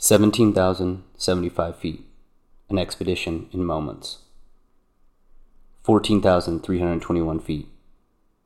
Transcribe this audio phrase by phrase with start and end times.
[0.00, 2.06] 17,075 feet.
[2.70, 4.18] An expedition in moments.
[5.82, 7.66] 14,321 feet.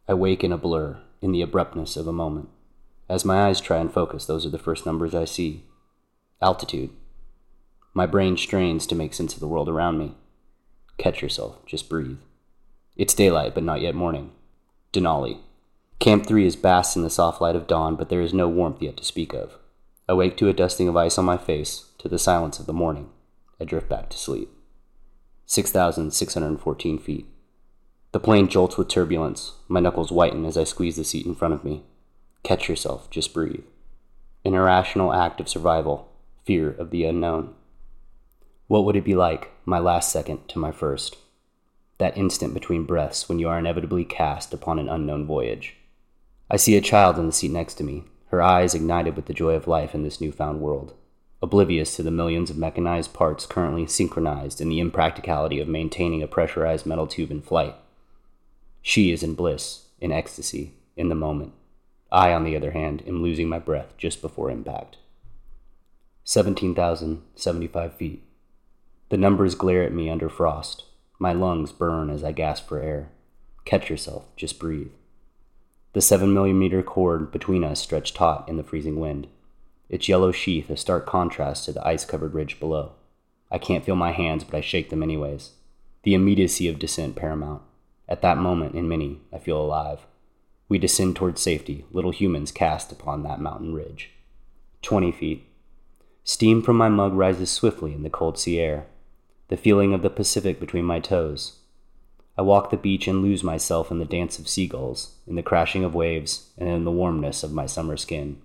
[0.08, 2.48] I wake in a blur, in the abruptness of a moment.
[3.06, 5.64] As my eyes try and focus, those are the first numbers I see.
[6.40, 6.88] Altitude.
[7.93, 10.14] My brain strains to make sense of the world around me.
[10.96, 12.21] Catch yourself, just breathe.
[12.96, 14.30] It's daylight, but not yet morning.
[14.95, 15.41] Denali.
[15.98, 18.80] Camp 3 is basked in the soft light of dawn, but there is no warmth
[18.80, 19.59] yet to speak of.
[20.09, 23.10] Awake to a dusting of ice on my face, to the silence of the morning,
[23.60, 24.51] I drift back to sleep.
[25.47, 27.27] 6,614 feet.
[28.10, 29.52] The plane jolts with turbulence.
[29.69, 31.84] My knuckles whiten as I squeeze the seat in front of me.
[32.43, 33.65] Catch yourself, just breathe.
[34.45, 36.10] An irrational act of survival,
[36.45, 37.55] fear of the unknown.
[38.66, 41.16] What would it be like, my last second to my first?
[41.98, 45.77] That instant between breaths when you are inevitably cast upon an unknown voyage.
[46.51, 49.32] I see a child in the seat next to me, her eyes ignited with the
[49.32, 50.95] joy of life in this newfound world
[51.42, 56.29] oblivious to the millions of mechanized parts currently synchronized in the impracticality of maintaining a
[56.29, 57.74] pressurized metal tube in flight.
[58.80, 61.52] She is in bliss, in ecstasy, in the moment.
[62.12, 64.98] I, on the other hand, am losing my breath just before impact.
[66.25, 68.22] 17,075 feet.
[69.09, 70.84] The numbers glare at me under frost.
[71.19, 73.10] My lungs burn as I gasp for air.
[73.64, 74.92] Catch yourself, just breathe.
[75.93, 79.28] The 7 millimeter cord between us stretched taut in the freezing wind
[79.93, 82.93] its yellow sheath a stark contrast to the ice covered ridge below.
[83.50, 85.53] I can't feel my hands, but I shake them anyways.
[86.03, 87.60] The immediacy of descent paramount.
[88.09, 90.06] At that moment, in many, I feel alive.
[90.66, 94.12] We descend towards safety, little humans cast upon that mountain ridge.
[94.81, 95.47] Twenty feet.
[96.25, 98.87] Steam from my mug rises swiftly in the cold sea air,
[99.48, 101.59] the feeling of the Pacific between my toes.
[102.37, 105.84] I walk the beach and lose myself in the dance of seagulls, in the crashing
[105.84, 108.41] of waves, and in the warmness of my summer skin.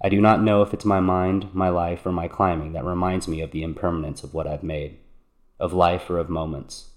[0.00, 3.28] I do not know if it's my mind, my life, or my climbing that reminds
[3.28, 4.98] me of the impermanence of what I've made,
[5.60, 6.90] of life or of moments.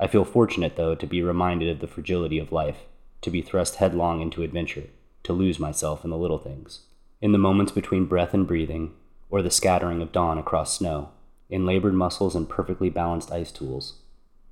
[0.00, 2.78] I feel fortunate, though, to be reminded of the fragility of life,
[3.20, 4.88] to be thrust headlong into adventure,
[5.24, 6.80] to lose myself in the little things,
[7.20, 8.94] in the moments between breath and breathing,
[9.30, 11.10] or the scattering of dawn across snow,
[11.50, 13.94] in labored muscles and perfectly balanced ice tools,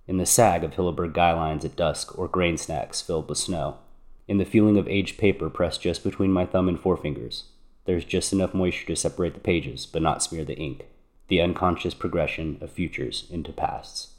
[0.07, 3.79] in the sag of Hilleberg guy lines at dusk or grain snacks filled with snow,
[4.29, 7.45] in the feeling of aged paper pressed just between my thumb and forefingers,
[7.87, 10.87] there's just enough moisture to separate the pages, but not smear the ink.
[11.29, 14.15] The unconscious progression of futures into pasts.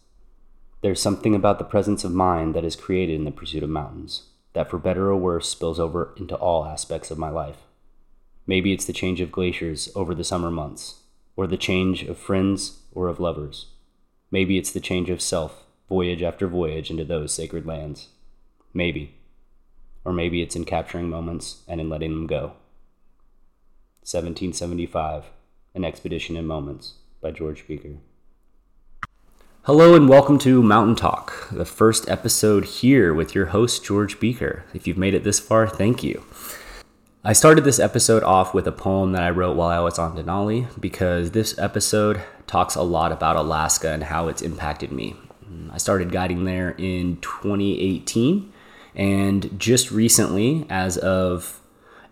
[0.81, 4.23] There's something about the presence of mind that is created in the pursuit of mountains,
[4.53, 7.57] that for better or worse spills over into all aspects of my life.
[8.45, 11.01] Maybe it's the change of glaciers over the summer months,
[11.35, 13.67] or the change of friends or of lovers.
[14.31, 18.09] Maybe it's the change of self, voyage after voyage into those sacred lands.
[18.73, 19.15] Maybe.
[20.03, 22.53] Or maybe it's in capturing moments and in letting them go.
[24.03, 25.25] 1775,
[25.75, 27.97] An Expedition in Moments by George Bieker.
[29.63, 34.63] Hello and welcome to Mountain Talk, the first episode here with your host, George Bieker.
[34.73, 36.23] If you've made it this far, thank you.
[37.23, 40.17] I started this episode off with a poem that I wrote while I was on
[40.17, 45.15] Denali because this episode talks a lot about Alaska and how it's impacted me.
[45.51, 48.51] Mm, I started guiding there in 2018,
[48.95, 51.59] and just recently, as of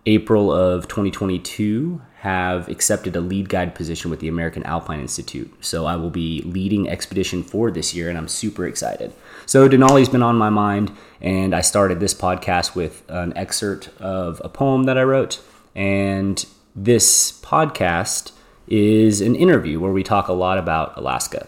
[0.05, 5.51] April of 2022 have accepted a lead guide position with the American Alpine Institute.
[5.63, 9.13] So I will be leading Expedition 4 this year, and I'm super excited.
[9.45, 10.91] So Denali's been on my mind,
[11.21, 15.39] and I started this podcast with an excerpt of a poem that I wrote.
[15.75, 16.43] And
[16.75, 18.31] this podcast
[18.67, 21.47] is an interview where we talk a lot about Alaska.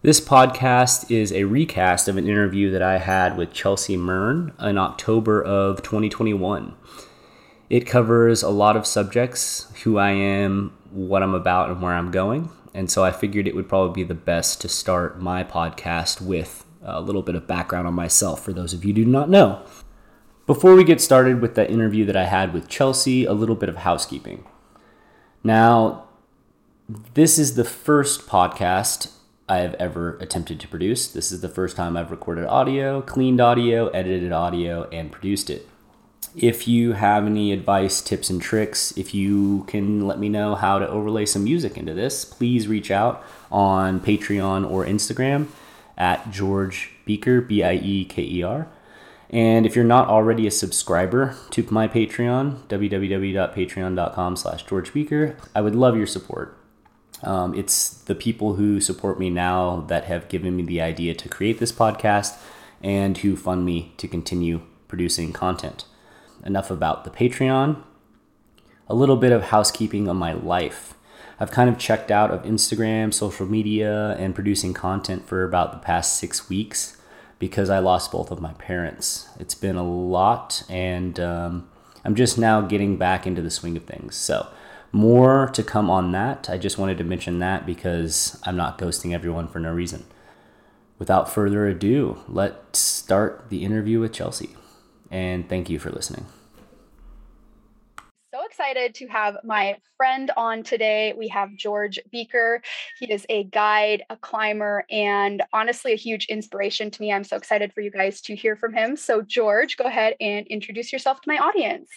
[0.00, 4.78] This podcast is a recast of an interview that I had with Chelsea Murn in
[4.78, 6.76] October of 2021.
[7.68, 12.12] It covers a lot of subjects who I am, what I'm about, and where I'm
[12.12, 12.48] going.
[12.72, 16.64] And so I figured it would probably be the best to start my podcast with
[16.80, 19.62] a little bit of background on myself for those of you who do not know.
[20.46, 23.68] Before we get started with the interview that I had with Chelsea, a little bit
[23.68, 24.46] of housekeeping.
[25.42, 26.04] Now,
[27.14, 29.17] this is the first podcast
[29.48, 31.08] I have ever attempted to produce.
[31.08, 35.66] This is the first time I've recorded audio, cleaned audio, edited audio, and produced it.
[36.36, 40.78] If you have any advice, tips, and tricks, if you can let me know how
[40.78, 45.46] to overlay some music into this, please reach out on Patreon or Instagram
[45.96, 48.68] at George Bieker, B I E K E R.
[49.30, 55.60] And if you're not already a subscriber to my Patreon, www.patreon.com slash George Bieker, I
[55.60, 56.57] would love your support.
[57.22, 61.28] Um, it's the people who support me now that have given me the idea to
[61.28, 62.38] create this podcast
[62.82, 65.84] and who fund me to continue producing content
[66.44, 67.82] enough about the Patreon.
[68.88, 70.94] A little bit of housekeeping on my life.
[71.40, 75.78] I've kind of checked out of Instagram, social media, and producing content for about the
[75.78, 76.96] past six weeks
[77.38, 79.28] because I lost both of my parents.
[79.38, 81.68] It's been a lot, and um,
[82.04, 84.16] I'm just now getting back into the swing of things.
[84.16, 84.48] So,
[84.92, 86.48] more to come on that.
[86.48, 90.04] I just wanted to mention that because I'm not ghosting everyone for no reason.
[90.98, 94.56] Without further ado, let's start the interview with Chelsea.
[95.10, 96.26] And thank you for listening
[98.34, 101.14] So excited to have my friend on today.
[101.16, 102.58] We have George Bieker.
[102.98, 107.12] He is a guide, a climber, and honestly, a huge inspiration to me.
[107.12, 108.96] I'm so excited for you guys to hear from him.
[108.96, 111.88] So, George, go ahead and introduce yourself to my audience.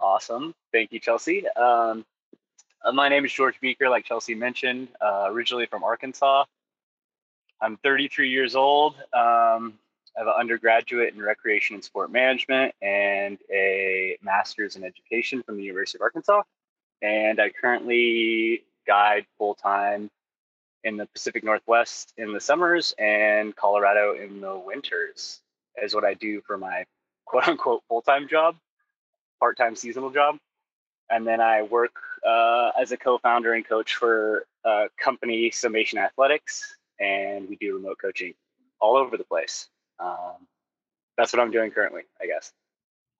[0.00, 0.54] Awesome.
[0.72, 1.48] Thank you, Chelsea.
[1.50, 2.04] Um,
[2.84, 6.44] uh, my name is George Bieker, like Chelsea mentioned, uh, originally from Arkansas.
[7.60, 8.94] I'm 33 years old.
[9.12, 9.78] Um,
[10.16, 15.56] I have an undergraduate in recreation and sport management and a master's in education from
[15.56, 16.42] the University of Arkansas.
[17.02, 20.10] And I currently guide full time
[20.84, 25.40] in the Pacific Northwest in the summers and Colorado in the winters,
[25.82, 26.84] is what I do for my
[27.24, 28.56] quote unquote full time job,
[29.40, 30.38] part time seasonal job.
[31.10, 31.94] And then I work
[32.26, 37.76] uh, as a co founder and coach for a company, Summation Athletics, and we do
[37.76, 38.34] remote coaching
[38.80, 40.46] all over the place um,
[41.16, 42.52] that's what I'm doing currently, I guess.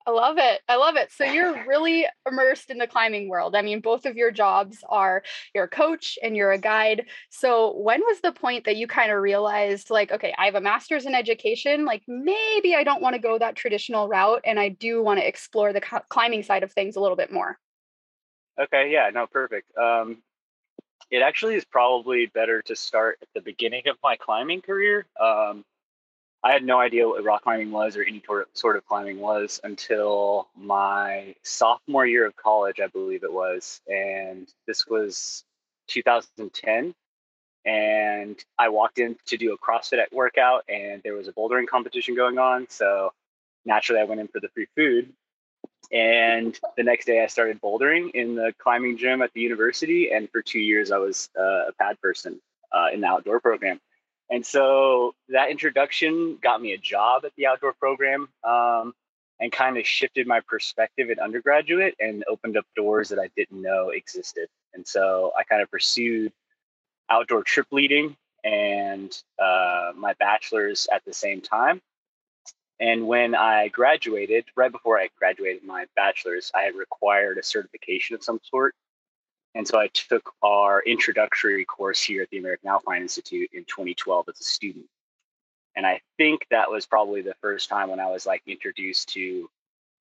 [0.06, 0.61] I love it.
[0.69, 1.11] I love it.
[1.12, 3.56] So you're really immersed in the climbing world.
[3.56, 5.23] I mean, both of your jobs are
[5.55, 7.06] you're a coach and you're a guide.
[7.31, 10.61] So when was the point that you kind of realized like, okay, I have a
[10.61, 14.69] master's in education, like maybe I don't want to go that traditional route and I
[14.69, 17.59] do want to explore the climbing side of things a little bit more?
[18.61, 19.71] Okay, yeah, no, perfect.
[19.79, 20.19] Um
[21.11, 25.06] it actually is probably better to start at the beginning of my climbing career.
[25.19, 25.65] Um
[26.44, 30.49] I had no idea what rock climbing was or any sort of climbing was until
[30.55, 33.81] my sophomore year of college, I believe it was.
[33.88, 35.43] And this was
[35.88, 36.94] 2010.
[37.64, 42.14] And I walked in to do a CrossFit workout, and there was a bouldering competition
[42.14, 42.67] going on.
[42.69, 43.14] So
[43.64, 45.14] naturally, I went in for the free food.
[45.91, 50.11] And the next day, I started bouldering in the climbing gym at the university.
[50.12, 52.38] And for two years, I was uh, a pad person
[52.70, 53.81] uh, in the outdoor program.
[54.31, 58.94] And so that introduction got me a job at the outdoor program um,
[59.38, 63.61] and kind of shifted my perspective at undergraduate and opened up doors that I didn't
[63.61, 64.49] know existed.
[64.73, 66.32] And so I kind of pursued
[67.11, 71.81] outdoor trip leading and uh, my bachelor's at the same time.
[72.81, 78.17] And when I graduated, right before I graduated my bachelor's, I had required a certification
[78.17, 78.75] of some sort
[79.55, 84.29] and so I took our introductory course here at the American Alpine Institute in 2012
[84.29, 84.87] as a student.
[85.77, 89.49] And I think that was probably the first time when I was like introduced to,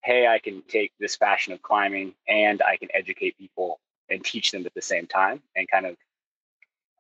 [0.03, 3.79] hey, I can take this passion of climbing and I can educate people
[4.09, 5.97] and teach them at the same time and kind of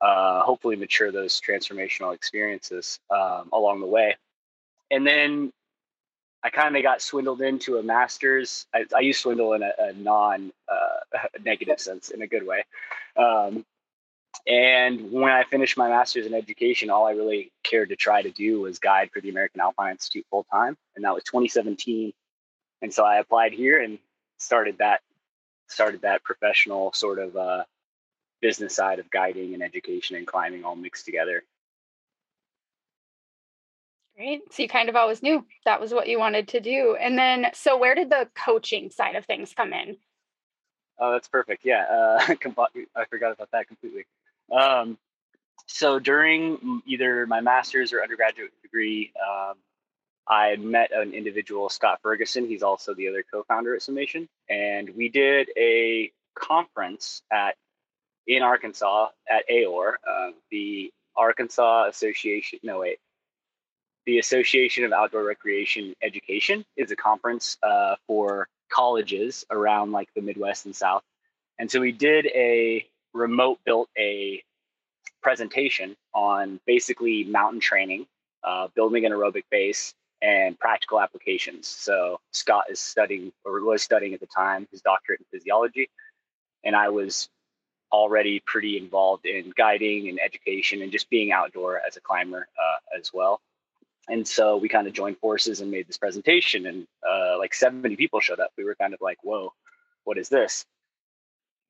[0.01, 4.15] uh, hopefully mature those transformational experiences um, along the way.
[4.91, 5.51] And then
[6.43, 8.65] I kind of got swindled into a master's.
[8.73, 12.65] I, I use swindle in a, a non uh, negative sense, in a good way.
[13.15, 13.65] Um,
[14.45, 18.31] and when I finished my master's in education, all I really cared to try to
[18.31, 22.11] do was guide for the American Alpine Institute full time, and that was 2017.
[22.81, 23.99] And so I applied here and
[24.37, 25.01] started that
[25.67, 27.63] started that professional sort of uh,
[28.41, 31.43] business side of guiding and education and climbing all mixed together.
[34.15, 34.41] Great.
[34.53, 36.95] So you kind of always knew that was what you wanted to do.
[36.99, 39.97] And then, so where did the coaching side of things come in?
[40.99, 41.65] Oh, that's perfect.
[41.65, 41.85] Yeah.
[41.91, 44.05] Uh, I forgot about that completely.
[44.51, 44.97] Um,
[45.65, 49.55] so during either my master's or undergraduate degree, um,
[50.27, 52.47] I met an individual, Scott Ferguson.
[52.47, 57.55] He's also the other co-founder at Summation, and we did a conference at
[58.25, 62.59] in Arkansas at AOR, uh, the Arkansas Association.
[62.63, 62.99] No, wait,
[64.05, 70.21] the Association of Outdoor Recreation Education is a conference uh, for colleges around like the
[70.21, 71.03] Midwest and South.
[71.59, 74.43] And so we did a remote built a
[75.21, 78.07] presentation on basically mountain training,
[78.43, 81.67] uh, building an aerobic base, and practical applications.
[81.67, 85.89] So Scott is studying or was studying at the time his doctorate in physiology,
[86.63, 87.29] and I was
[87.91, 92.97] already pretty involved in guiding and education and just being outdoor as a climber uh,
[92.97, 93.39] as well
[94.09, 97.95] and so we kind of joined forces and made this presentation and uh, like 70
[97.95, 98.51] people showed up.
[98.57, 99.53] We were kind of like whoa
[100.03, 100.65] what is this?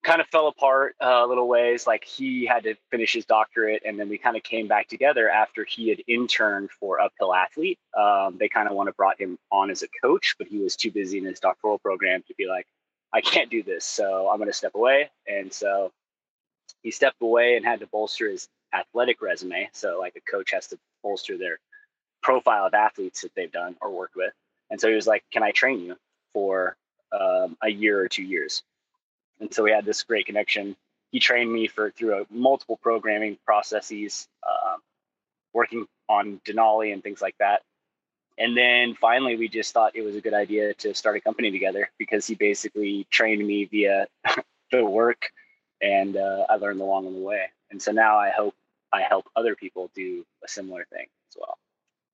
[0.03, 1.85] Kind of fell apart uh, a little ways.
[1.85, 5.29] Like he had to finish his doctorate and then we kind of came back together
[5.29, 7.79] after he had interned for uphill athlete.
[7.97, 10.75] Um, they kind of want to brought him on as a coach but he was
[10.75, 12.65] too busy in his doctoral program to be like
[13.13, 15.09] i can't do this so i'm going to step away.
[15.27, 15.91] And so
[16.81, 19.69] he stepped away and had to bolster his athletic resume.
[19.73, 21.59] So, like a coach has to bolster their
[22.23, 24.33] profile of athletes that they've done or worked with.
[24.69, 25.95] And so he was like, Can I train you
[26.33, 26.75] for
[27.11, 28.63] um, a year or two years?
[29.39, 30.75] And so we had this great connection.
[31.11, 34.77] He trained me for through a, multiple programming processes, uh,
[35.53, 37.61] working on Denali and things like that.
[38.37, 41.51] And then finally, we just thought it was a good idea to start a company
[41.51, 44.07] together because he basically trained me via
[44.71, 45.29] the work,
[45.81, 47.45] and uh, I learned along the way.
[47.69, 48.55] And so now I hope
[48.91, 51.57] I help other people do a similar thing as well.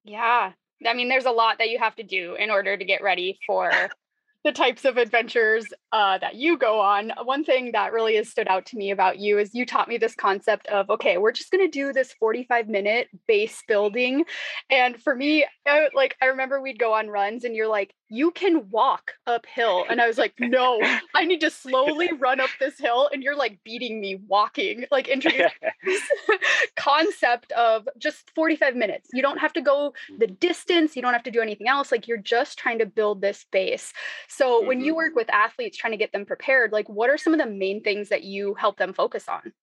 [0.09, 0.53] Yeah.
[0.87, 3.37] I mean, there's a lot that you have to do in order to get ready
[3.45, 3.71] for
[4.43, 7.11] the types of adventures uh, that you go on.
[7.23, 9.97] One thing that really has stood out to me about you is you taught me
[9.97, 14.23] this concept of okay, we're just going to do this 45 minute base building.
[14.71, 18.31] And for me, I, like I remember we'd go on runs and you're like, you
[18.31, 19.85] can walk uphill.
[19.89, 20.81] And I was like, no,
[21.15, 23.09] I need to slowly run up this hill.
[23.13, 25.51] And you're like beating me walking, like introduce
[25.83, 26.01] this
[26.75, 29.09] concept of just 45 minutes.
[29.13, 31.91] You don't have to go the distance, you don't have to do anything else.
[31.91, 33.93] Like you're just trying to build this base.
[34.27, 34.67] So mm-hmm.
[34.67, 35.17] when you work mm-hmm.
[35.17, 38.09] with athletes trying to get them prepared, like what are some of the main things
[38.09, 39.53] that you help them focus on?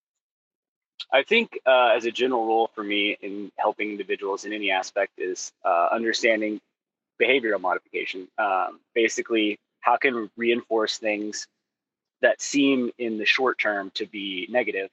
[1.13, 5.13] I think, uh, as a general rule for me in helping individuals in any aspect,
[5.19, 6.61] is uh, understanding
[7.21, 8.29] behavioral modification.
[8.39, 11.47] Um, basically, how can reinforce things
[12.23, 14.91] that seem in the short term to be negative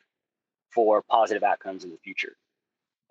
[0.72, 2.36] for positive outcomes in the future.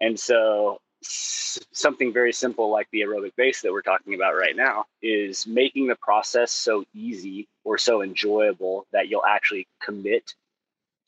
[0.01, 4.57] And so, s- something very simple like the aerobic base that we're talking about right
[4.57, 10.35] now is making the process so easy or so enjoyable that you'll actually commit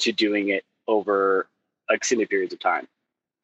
[0.00, 1.48] to doing it over
[1.90, 2.88] extended periods of time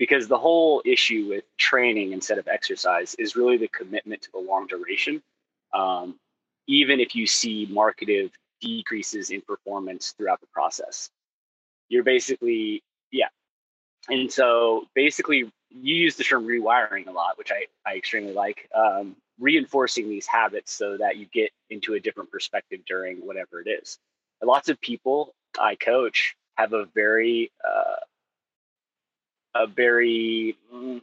[0.00, 4.38] because the whole issue with training instead of exercise is really the commitment to the
[4.38, 5.22] long duration.
[5.74, 6.18] Um,
[6.66, 8.30] even if you see marketed
[8.62, 11.10] decreases in performance throughout the process,
[11.90, 13.28] you're basically, yeah.
[14.08, 18.70] And so basically, you use the term rewiring a lot, which I, I extremely like,
[18.74, 23.68] um, reinforcing these habits so that you get into a different perspective during whatever it
[23.68, 23.98] is.
[24.42, 27.96] Lots of people I coach have a very uh,
[29.54, 31.00] a very mm,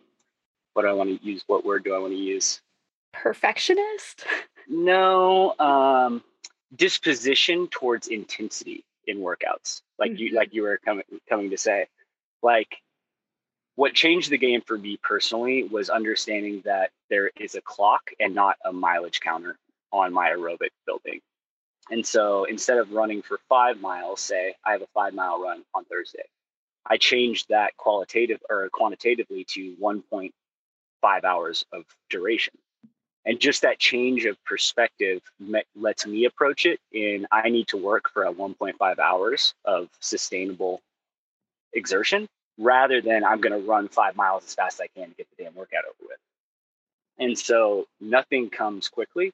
[0.74, 1.44] what do I want to use?
[1.48, 2.62] What word do I want to use?
[3.14, 4.26] Perfectionist?
[4.70, 6.22] No, um,
[6.76, 10.24] disposition towards intensity in workouts, like mm-hmm.
[10.24, 11.88] you like you were coming coming to say.
[12.44, 12.76] Like
[13.78, 18.36] what changed the game for me personally was understanding that there is a clock and
[18.36, 19.56] not a mileage counter
[19.94, 21.22] on my aerobic building.
[21.92, 25.64] And so instead of running for five miles, say I have a five mile run
[25.74, 26.26] on Thursday.
[26.90, 32.54] I changed that qualitative or quantitatively to 1.5 hours of duration.
[33.26, 35.22] And just that change of perspective
[35.76, 40.82] lets me approach it in I need to work for a 1.5 hours of sustainable
[41.74, 45.16] exertion rather than I'm going to run five miles as fast as I can to
[45.16, 46.18] get the damn workout over with.
[47.20, 49.34] And so nothing comes quickly.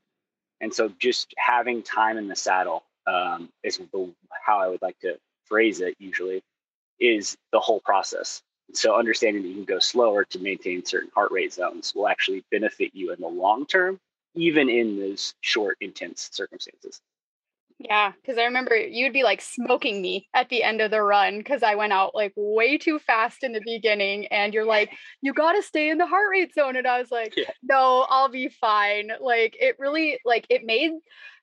[0.60, 4.10] And so just having time in the saddle um, is the,
[4.46, 6.42] how I would like to phrase it usually
[7.00, 8.42] is the whole process.
[8.74, 12.44] So understanding that you can go slower to maintain certain heart rate zones will actually
[12.52, 14.00] benefit you in the long term,
[14.36, 17.02] even in those short, intense circumstances.
[17.84, 21.40] Yeah, because I remember you'd be like smoking me at the end of the run
[21.40, 24.28] because I went out like way too fast in the beginning.
[24.28, 26.78] And you're like, you got to stay in the heart rate zone.
[26.78, 27.50] And I was like, yeah.
[27.62, 29.12] no, I'll be fine.
[29.20, 30.92] Like, it really, like, it made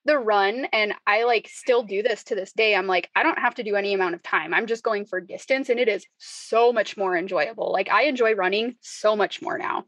[0.07, 2.75] the run and I like still do this to this day.
[2.75, 4.55] I'm like, I don't have to do any amount of time.
[4.55, 7.71] I'm just going for distance and it is so much more enjoyable.
[7.71, 9.85] Like I enjoy running so much more now.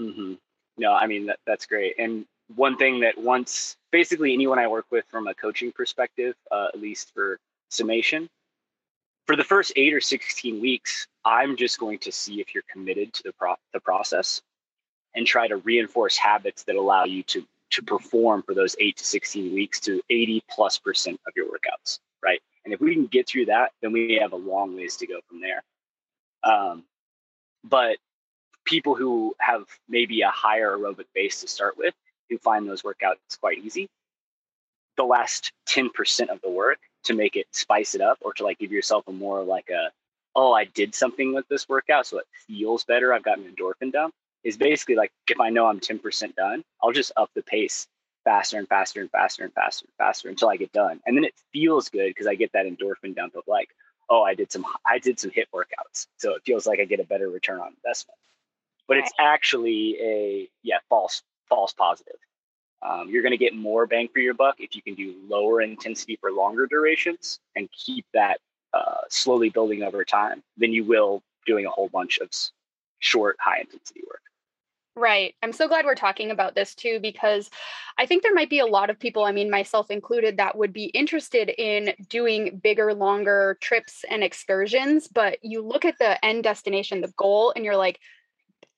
[0.00, 0.34] Mm-hmm.
[0.78, 1.94] No, I mean, that, that's great.
[1.96, 6.68] And one thing that once basically anyone I work with from a coaching perspective, uh,
[6.72, 7.38] at least for
[7.68, 8.28] summation,
[9.26, 13.12] for the first eight or 16 weeks, I'm just going to see if you're committed
[13.14, 14.40] to the, pro- the process
[15.14, 19.04] and try to reinforce habits that allow you to to perform for those eight to
[19.04, 22.40] 16 weeks to 80 plus percent of your workouts, right?
[22.64, 25.18] And if we can get through that, then we have a long ways to go
[25.28, 25.62] from there.
[26.44, 26.84] Um,
[27.64, 27.96] but
[28.64, 31.94] people who have maybe a higher aerobic base to start with,
[32.28, 33.88] who find those workouts quite easy,
[34.96, 38.58] the last 10% of the work to make it spice it up or to like
[38.58, 39.90] give yourself a more like a,
[40.34, 43.12] oh, I did something with this workout, so it feels better.
[43.12, 44.14] I've got an endorphin dump
[44.46, 47.88] is basically like if I know I'm 10% done, I'll just up the pace
[48.24, 51.00] faster and faster and faster and faster and faster until I get done.
[51.04, 53.70] And then it feels good because I get that endorphin dump of like,
[54.08, 56.06] oh, I did some I did some HIIT workouts.
[56.18, 58.18] So it feels like I get a better return on investment.
[58.86, 62.16] But it's actually a yeah, false false positive.
[62.82, 65.62] Um, you're going to get more bang for your buck if you can do lower
[65.62, 68.38] intensity for longer durations and keep that
[68.74, 72.28] uh, slowly building over time than you will doing a whole bunch of
[72.98, 74.20] short, high intensity work.
[74.98, 75.34] Right.
[75.42, 77.50] I'm so glad we're talking about this too, because
[77.98, 80.72] I think there might be a lot of people, I mean, myself included, that would
[80.72, 85.06] be interested in doing bigger, longer trips and excursions.
[85.06, 88.00] But you look at the end destination, the goal, and you're like,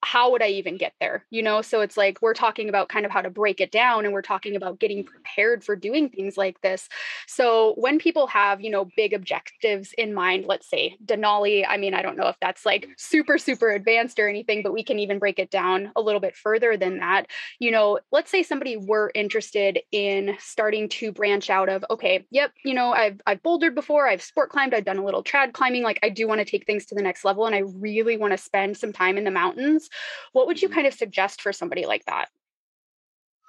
[0.02, 1.24] how would I even get there?
[1.30, 4.04] You know, so it's like we're talking about kind of how to break it down
[4.04, 6.88] and we're talking about getting prepared for doing things like this.
[7.26, 11.94] So when people have, you know, big objectives in mind, let's say Denali, I mean,
[11.94, 15.18] I don't know if that's like super, super advanced or anything, but we can even
[15.18, 17.26] break it down a little bit further than that.
[17.58, 22.52] You know, let's say somebody were interested in starting to branch out of, okay, yep,
[22.64, 25.82] you know, I've I've bouldered before, I've sport climbed, I've done a little trad climbing,
[25.82, 28.32] like I do want to take things to the next level and I really want
[28.32, 29.87] to spend some time in the mountains
[30.32, 30.74] what would you mm-hmm.
[30.76, 32.26] kind of suggest for somebody like that?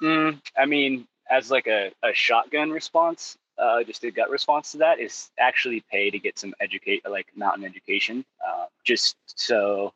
[0.02, 4.78] Mm, I mean, as like a, a shotgun response, uh, just a gut response to
[4.78, 9.94] that is actually pay to get some educate like mountain education, uh, just so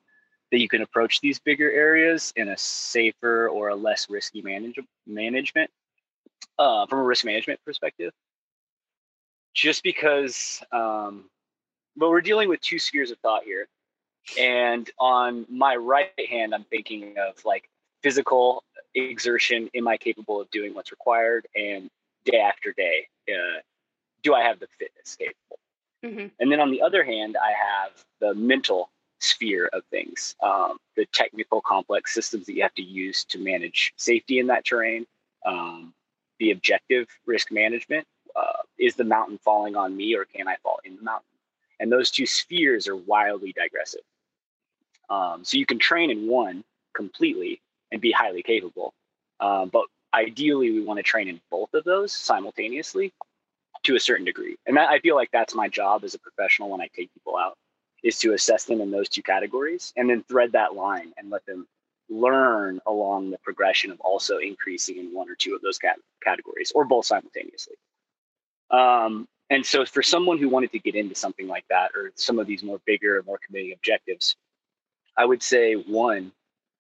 [0.52, 4.80] that you can approach these bigger areas in a safer or a less risky manage-
[5.08, 5.72] management
[6.60, 8.12] uh, from a risk management perspective.
[9.54, 11.30] Just because, um,
[11.96, 13.68] but we're dealing with two spheres of thought here.
[14.40, 17.70] And on my right hand, I'm thinking of like
[18.02, 18.64] physical
[18.96, 19.70] exertion.
[19.76, 21.48] Am I capable of doing what's required?
[21.56, 21.90] And
[22.26, 23.62] day after day, uh,
[24.22, 25.60] do I have the fitness capable?
[26.04, 26.28] Mm-hmm.
[26.40, 28.90] And then on the other hand, I have the mental
[29.20, 33.94] sphere of things, um, the technical complex systems that you have to use to manage
[33.96, 35.06] safety in that terrain,
[35.46, 35.94] um,
[36.40, 38.06] the objective risk management.
[38.36, 41.28] Uh, is the mountain falling on me or can I fall in the mountain?
[41.80, 44.02] And those two spheres are wildly digressive.
[45.14, 46.64] Um, so you can train in one
[46.96, 48.94] completely and be highly capable.
[49.40, 53.14] Um, but ideally, we want to train in both of those simultaneously
[53.84, 54.56] to a certain degree.
[54.66, 57.38] And that, I feel like that's my job as a professional when I take people
[57.38, 57.56] out
[58.04, 61.46] is to assess them in those two categories and then thread that line and let
[61.46, 61.68] them
[62.10, 66.72] learn along the progression of also increasing in one or two of those cat- categories
[66.76, 67.76] or both simultaneously.
[68.72, 72.40] Um, and so for someone who wanted to get into something like that or some
[72.40, 74.36] of these more bigger, more committing objectives,
[75.18, 76.32] I would say one,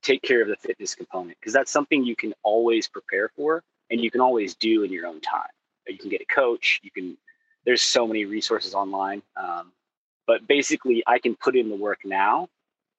[0.02, 4.02] take care of the fitness component because that's something you can always prepare for and
[4.02, 5.50] you can always do in your own time.
[5.88, 6.80] You can get a coach.
[6.84, 7.18] You can.
[7.66, 9.72] There's so many resources online, um,
[10.28, 12.50] but basically, I can put in the work now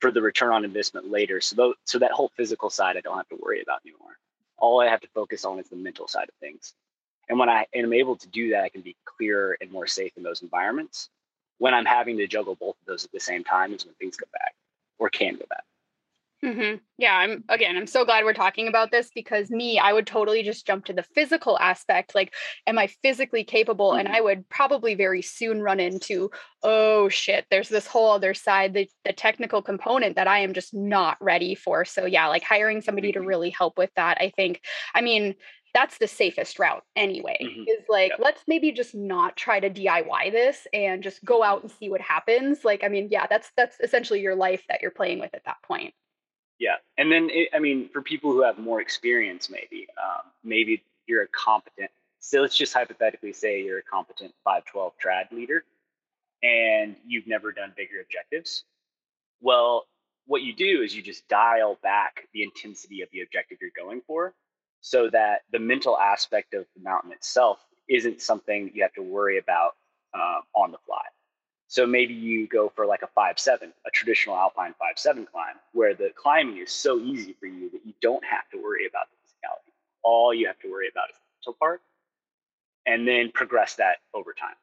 [0.01, 1.41] for the return on investment later.
[1.41, 4.19] So, th- so that whole physical side, I don't have to worry about anymore.
[4.59, 6.75] All I have to focus on is the mental side of things.
[7.29, 10.13] And when I am able to do that, I can be clearer and more safe
[10.17, 11.11] in those environments.
[11.59, 14.17] When I'm having to juggle both of those at the same time is when things
[14.17, 14.55] go back
[14.99, 15.65] or can go back.
[16.45, 16.77] Mm-hmm.
[16.99, 20.43] Yeah, I'm again, I'm so glad we're talking about this because me, I would totally
[20.43, 22.15] just jump to the physical aspect.
[22.15, 22.35] Like,
[22.67, 23.93] am I physically capable?
[23.93, 24.01] Mm-hmm.
[24.01, 26.31] And I would probably very soon run into,
[26.63, 30.75] oh shit, there's this whole other side, the, the technical component that I am just
[30.75, 31.87] not ready for.
[31.87, 33.29] So, yeah, like hiring somebody to mm-hmm.
[33.29, 34.61] really help with that, I think,
[34.95, 35.37] I mean,
[35.75, 37.63] that's the safest route anyway mm-hmm.
[37.63, 41.67] is like let's maybe just not try to diy this and just go out mm-hmm.
[41.67, 44.91] and see what happens like i mean yeah that's that's essentially your life that you're
[44.91, 45.93] playing with at that point
[46.59, 50.83] yeah and then it, i mean for people who have more experience maybe um, maybe
[51.07, 55.65] you're a competent so let's just hypothetically say you're a competent 512 trad leader
[56.43, 58.65] and you've never done bigger objectives
[59.41, 59.87] well
[60.27, 64.01] what you do is you just dial back the intensity of the objective you're going
[64.07, 64.33] for
[64.85, 69.39] so that the mental aspect of the mountain itself isn't something you have to worry
[69.39, 69.77] about
[70.13, 71.01] uh, on the fly.
[71.69, 75.55] So maybe you go for like a five seven, a traditional alpine five seven climb,
[75.73, 79.07] where the climbing is so easy for you that you don't have to worry about
[79.09, 79.73] the physicality.
[80.03, 81.81] All you have to worry about is the mental part,
[82.85, 84.57] and then progress that over time.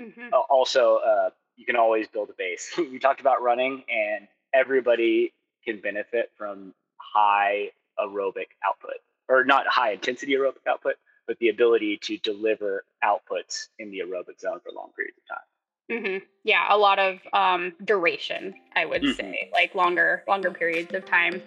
[0.00, 0.28] Mm-hmm.
[0.48, 2.72] Also, uh, you can always build a base.
[2.78, 5.32] we talked about running, and everybody
[5.64, 8.96] can benefit from high aerobic output,
[9.28, 10.94] or not high intensity aerobic output,
[11.26, 15.44] but the ability to deliver outputs in the aerobic zone for long periods of time.
[15.90, 16.24] Mm-hmm.
[16.44, 19.12] Yeah, a lot of um, duration, I would mm-hmm.
[19.12, 21.42] say, like longer, longer periods of time.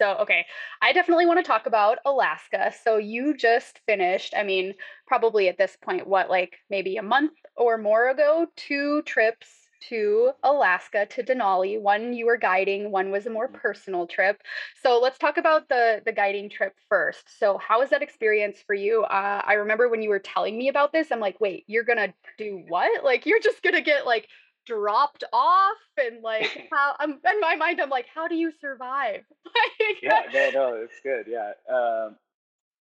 [0.00, 0.46] So, okay,
[0.80, 2.72] I definitely want to talk about Alaska.
[2.84, 4.74] So, you just finished, I mean,
[5.06, 9.46] probably at this point, what, like maybe a month or more ago, two trips
[9.88, 11.80] to Alaska to Denali.
[11.80, 14.42] One you were guiding, one was a more personal trip.
[14.82, 17.38] So let's talk about the the guiding trip first.
[17.38, 19.02] So how was that experience for you?
[19.04, 22.12] Uh, I remember when you were telling me about this, I'm like, wait, you're gonna
[22.38, 23.04] do what?
[23.04, 24.28] Like you're just gonna get like
[24.66, 29.22] dropped off and like how I'm in my mind I'm like how do you survive?
[30.02, 31.26] yeah, no, no, it's good.
[31.28, 31.52] Yeah.
[31.72, 32.16] Um,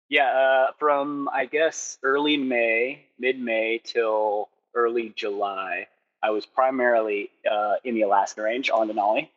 [0.08, 5.86] yeah, uh, from I guess early May, mid May till early July,
[6.22, 9.28] I was primarily uh, in the Alaska range on Denali.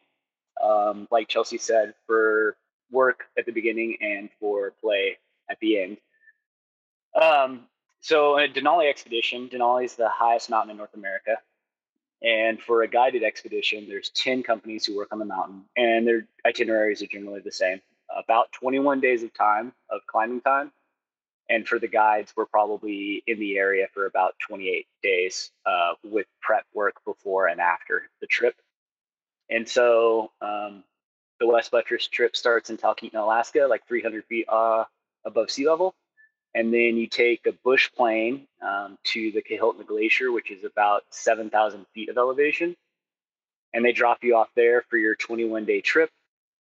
[0.62, 2.56] Um, like Chelsea said, for
[2.92, 5.18] work at the beginning and for play
[5.50, 5.98] at the end.
[7.20, 7.62] Um,
[8.02, 11.38] so a Denali expedition, Denali is the highest mountain in North America.
[12.22, 16.28] And for a guided expedition, there's 10 companies who work on the mountain, and their
[16.46, 17.82] itineraries are generally the same.
[18.16, 20.72] About 21 days of time of climbing time.
[21.50, 26.26] And for the guides, we're probably in the area for about 28 days uh, with
[26.42, 28.56] prep work before and after the trip.
[29.50, 30.84] And so um,
[31.40, 34.86] the West Buttress trip starts in Talkeetna, Alaska, like 300 feet uh,
[35.26, 35.94] above sea level.
[36.56, 41.04] And then you take a bush plane um, to the Kahiltna Glacier, which is about
[41.10, 42.78] 7,000 feet of elevation.
[43.74, 46.10] And they drop you off there for your 21 day trip.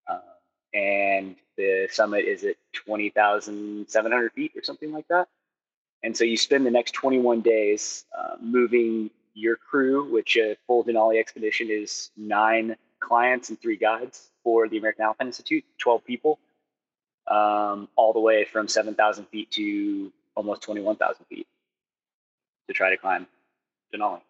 [0.05, 0.19] Uh,
[0.77, 5.29] and the summit is at 20,700 feet or something like that.
[6.03, 10.83] And so you spend the next 21 days uh, moving your crew, which a full
[10.83, 16.37] Denali expedition is nine clients and three guides for the American Alpine Institute, 12 people
[17.27, 21.47] um, all the way from 7,000 feet to almost 21,000 feet
[22.67, 23.27] to try to climb
[23.93, 24.21] Denali.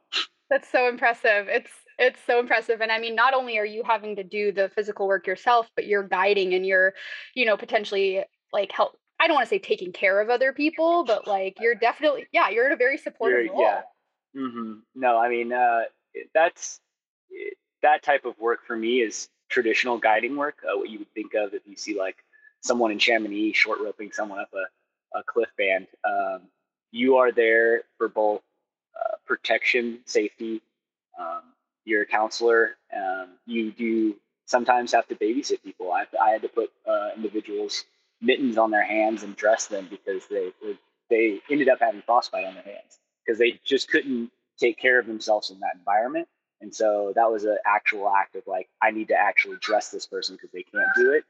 [0.50, 1.48] That's so impressive.
[1.48, 4.70] It's it's so impressive and i mean not only are you having to do the
[4.70, 6.94] physical work yourself but you're guiding and you're
[7.34, 11.06] you know potentially like help i don't want to say taking care of other people
[11.06, 13.82] but like you're definitely yeah you're in a very supportive role yeah
[14.36, 14.74] mm-hmm.
[14.94, 15.84] no i mean uh,
[16.34, 16.80] that's
[17.82, 21.34] that type of work for me is traditional guiding work uh, what you would think
[21.34, 22.18] of if you see like
[22.62, 25.88] someone in Chamonix short roping someone up a, a cliff band.
[26.04, 26.42] Um,
[26.92, 28.42] you are there for both
[29.00, 30.62] uh, protection, safety.
[31.20, 31.42] Um,
[31.84, 32.78] you're a counselor.
[32.96, 34.16] Um, you do
[34.46, 35.92] sometimes have to babysit people.
[35.92, 37.86] I, I had to put uh, individuals
[38.22, 40.52] mittens on their hands and dress them because they
[41.10, 45.06] they ended up having frostbite on their hands because they just couldn't take care of
[45.06, 46.28] themselves in that environment.
[46.62, 50.08] And so that was an actual act of like, I need to actually dress this
[50.08, 51.24] person because they can't do it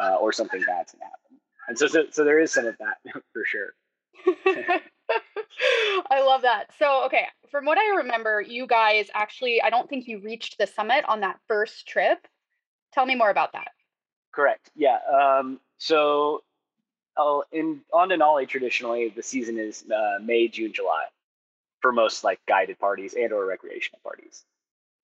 [0.00, 1.38] uh, or something bad's gonna happen.
[1.68, 2.98] And so, so, so there is some of that
[3.32, 3.74] for sure.
[6.10, 6.66] I love that.
[6.78, 10.66] So, okay, from what I remember, you guys actually, I don't think you reached the
[10.66, 12.26] summit on that first trip.
[12.92, 13.68] Tell me more about that.
[14.32, 14.70] Correct.
[14.76, 14.98] Yeah.
[15.12, 16.42] Um, so,
[17.16, 21.04] oh, in on Denali, traditionally, the season is uh, May, June, July
[21.80, 24.44] for most like guided parties and or recreational parties.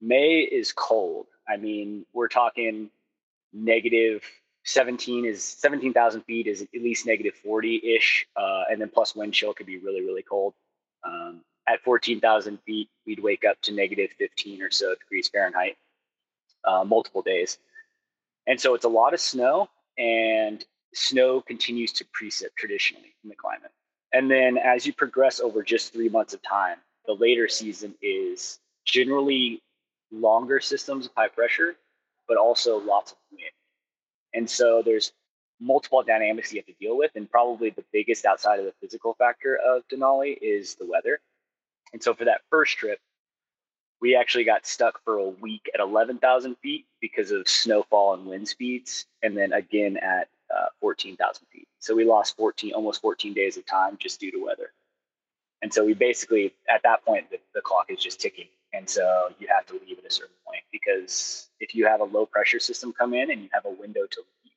[0.01, 1.27] May is cold.
[1.49, 2.91] I mean, we're talking
[3.53, 4.23] negative
[4.65, 8.27] 17 is 17,000 feet is at least negative 40 ish.
[8.37, 10.55] Uh, and then plus wind chill could be really, really cold.
[11.05, 15.77] Um, at 14,000 feet, we'd wake up to negative 15 or so degrees Fahrenheit
[16.65, 17.59] uh, multiple days.
[18.47, 23.35] And so it's a lot of snow, and snow continues to precip traditionally in the
[23.35, 23.71] climate.
[24.13, 28.61] And then as you progress over just three months of time, the later season is
[28.85, 29.63] generally
[30.13, 31.75] longer systems of high pressure,
[32.29, 33.51] but also lots of wind.
[34.35, 35.13] And so there's
[35.61, 37.13] multiple dynamics you have to deal with.
[37.15, 41.21] And probably the biggest outside of the physical factor of Denali is the weather.
[41.93, 42.99] And so for that first trip,
[44.01, 48.49] we actually got stuck for a week at 11,000 feet because of snowfall and wind
[48.49, 49.07] speeds.
[49.23, 51.69] And then again at uh, 14,000 feet.
[51.79, 54.73] So we lost 14, almost 14 days of time just due to weather.
[55.63, 58.49] And so we basically, at that point, the, the clock is just ticking.
[58.75, 62.05] And so you have to leave at a certain point because if you have a
[62.05, 64.53] low pressure system come in and you have a window to leave,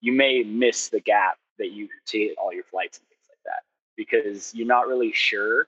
[0.00, 3.62] you may miss the gap that you see all your flights and things like that
[3.96, 5.66] because you're not really sure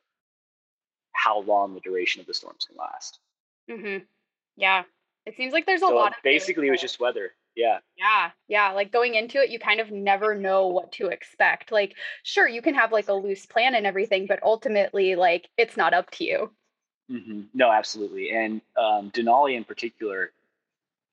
[1.13, 3.19] how long the duration of the storms can last.
[3.71, 4.05] Mm-hmm.
[4.57, 4.85] Yeah.
[5.27, 7.33] It seems like there's a so lot of basically it was just weather.
[7.57, 7.79] Yeah.
[7.97, 8.31] Yeah.
[8.49, 8.73] Yeah.
[8.73, 11.73] Like going into it, you kind of never know what to expect.
[11.73, 15.77] Like, sure, you can have like a loose plan and everything, but ultimately, like, it's
[15.77, 16.53] not up to you.
[17.11, 17.43] Mm-hmm.
[17.55, 18.31] No, absolutely.
[18.31, 20.31] And um, Denali in particular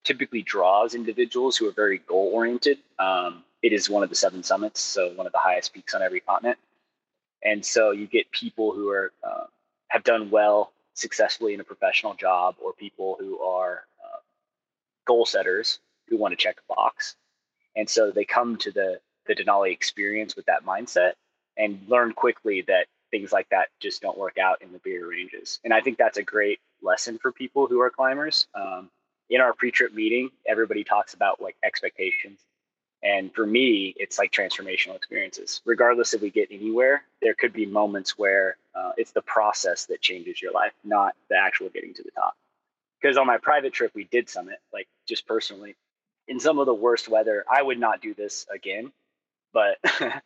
[0.04, 2.78] typically draws individuals who are very goal oriented.
[3.00, 6.02] Um, it is one of the seven summits, so one of the highest peaks on
[6.02, 6.58] every continent.
[7.44, 9.46] And so you get people who are uh,
[9.90, 14.20] have done well successfully in a professional job, or people who are uh,
[15.06, 17.16] goal setters who want to check a box.
[17.76, 21.14] And so they come to the the Denali experience with that mindset
[21.58, 25.60] and learn quickly that things like that just don't work out in the bigger ranges.
[25.64, 28.48] And I think that's a great lesson for people who are climbers.
[28.56, 28.90] Um,
[29.30, 32.40] in our pre-trip meeting, everybody talks about like expectations.
[33.04, 35.62] And for me, it's like transformational experiences.
[35.66, 40.02] Regardless if we get anywhere, there could be moments where uh, it's the process that
[40.02, 42.36] changes your life, not the actual getting to the top.
[43.02, 45.76] because on my private trip we did summit like just personally
[46.28, 48.92] in some of the worst weather i would not do this again
[49.54, 49.78] but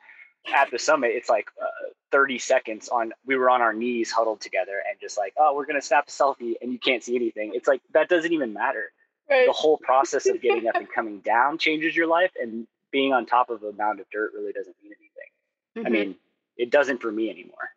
[0.48, 1.66] at the summit it's like uh,
[2.12, 5.66] 30 seconds on we were on our knees huddled together and just like oh we're
[5.66, 8.92] gonna snap a selfie and you can't see anything it's like that doesn't even matter
[9.30, 9.46] right.
[9.46, 13.26] the whole process of getting up and coming down changes your life and being on
[13.26, 15.88] top of a mound of dirt really doesn't mean anything mm-hmm.
[15.88, 16.16] i mean
[16.58, 17.70] it doesn't for me anymore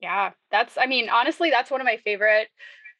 [0.00, 2.48] yeah that's i mean honestly that's one of my favorite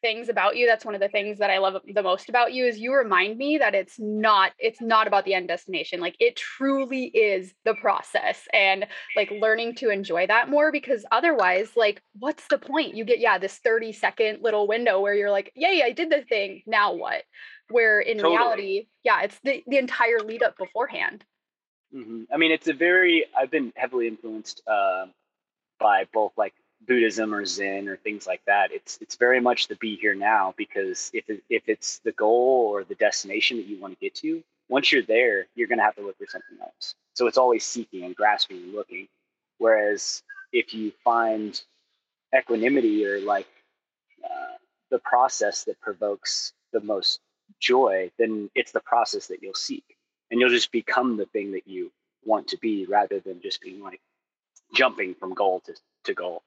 [0.05, 2.67] things about you that's one of the things that i love the most about you
[2.67, 6.37] is you remind me that it's not it's not about the end destination like it
[6.37, 8.87] truly is the process and
[9.17, 13.39] like learning to enjoy that more because otherwise like what's the point you get yeah
[13.39, 17.23] this 30 second little window where you're like yay i did the thing now what
[17.71, 18.37] where in totally.
[18.37, 21.25] reality yeah it's the, the entire lead up beforehand
[21.97, 22.25] mm-hmm.
[22.31, 25.07] i mean it's a very i've been heavily influenced uh,
[25.81, 26.53] by both like
[26.87, 28.73] Buddhism or Zen or things like that.
[28.73, 32.69] It's it's very much the be here now because if it, if it's the goal
[32.73, 35.85] or the destination that you want to get to, once you're there, you're going to
[35.85, 36.95] have to look for something else.
[37.15, 39.09] So it's always seeking and grasping and looking.
[39.59, 41.61] Whereas if you find
[42.37, 43.49] equanimity or like
[44.25, 44.57] uh,
[44.91, 47.21] the process that provokes the most
[47.61, 49.85] joy, then it's the process that you'll seek,
[50.31, 51.93] and you'll just become the thing that you
[52.25, 54.01] want to be rather than just being like
[54.75, 56.43] jumping from goal to, to goal.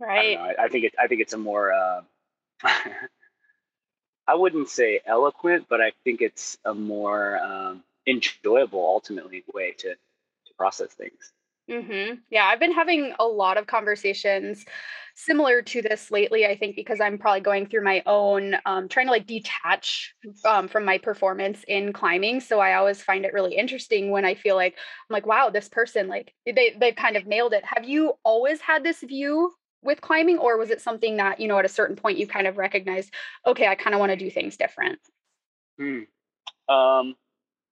[0.00, 0.38] Right.
[0.38, 0.94] I, I, I think it.
[1.00, 1.72] I think it's a more.
[1.72, 2.00] Uh,
[4.26, 9.90] I wouldn't say eloquent, but I think it's a more um, enjoyable, ultimately, way to
[9.90, 11.32] to process things.
[11.70, 12.16] Mm-hmm.
[12.30, 14.64] Yeah, I've been having a lot of conversations
[15.14, 16.44] similar to this lately.
[16.44, 20.68] I think because I'm probably going through my own, um, trying to like detach um,
[20.68, 22.40] from my performance in climbing.
[22.40, 25.68] So I always find it really interesting when I feel like I'm like, wow, this
[25.68, 27.64] person like they they kind of nailed it.
[27.64, 29.52] Have you always had this view
[29.84, 32.46] with climbing or was it something that you know at a certain point you kind
[32.46, 33.12] of recognized
[33.46, 34.98] okay i kind of want to do things different
[35.78, 36.00] hmm.
[36.68, 37.14] um,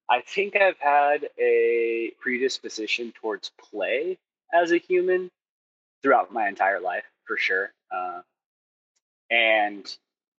[0.09, 4.18] i think i've had a predisposition towards play
[4.53, 5.31] as a human
[6.03, 8.20] throughout my entire life for sure uh,
[9.31, 9.96] and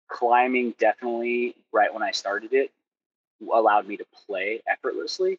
[0.09, 2.71] climbing definitely right when i started it
[3.53, 5.39] allowed me to play effortlessly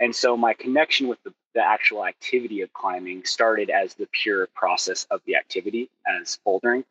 [0.00, 4.46] and so my connection with the, the actual activity of climbing started as the pure
[4.54, 6.84] process of the activity as bouldering.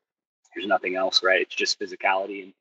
[0.53, 1.39] There's nothing else, right?
[1.39, 2.51] It's just physicality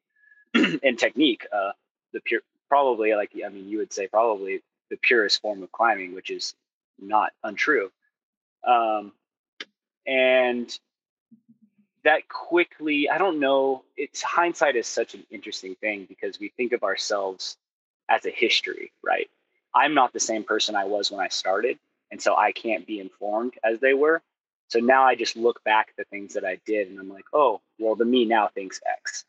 [0.54, 1.44] and and technique.
[1.52, 1.72] Uh,
[2.12, 6.14] the pure, probably like I mean, you would say probably the purest form of climbing,
[6.14, 6.54] which is
[7.00, 7.90] not untrue.
[8.64, 9.10] Um,
[10.06, 10.72] and
[12.04, 13.82] that quickly, I don't know.
[13.96, 17.56] It's hindsight is such an interesting thing because we think of ourselves
[18.08, 19.28] as a history, right?
[19.74, 21.80] I'm not the same person I was when I started.
[22.10, 24.22] And so I can't be informed as they were.
[24.68, 27.26] So now I just look back at the things that I did and I'm like,
[27.32, 29.24] oh, well, the me now thinks X,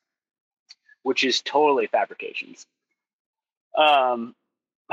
[1.04, 2.66] which is totally fabrications.
[3.78, 4.36] Um,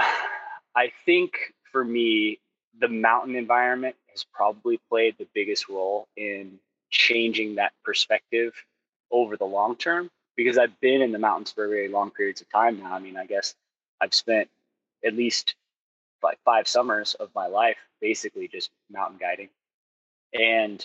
[0.77, 1.33] I think
[1.73, 2.40] for me,
[2.81, 6.59] the mountain environment has probably played the biggest role in
[6.90, 8.53] changing that perspective
[9.11, 12.51] over the long term because I've been in the mountains for very long periods of
[12.51, 12.92] time now.
[12.92, 13.55] I mean, I guess
[14.01, 14.49] I've spent
[15.05, 15.55] at least
[16.25, 19.49] like five summers of my life basically just mountain guiding.
[20.33, 20.85] And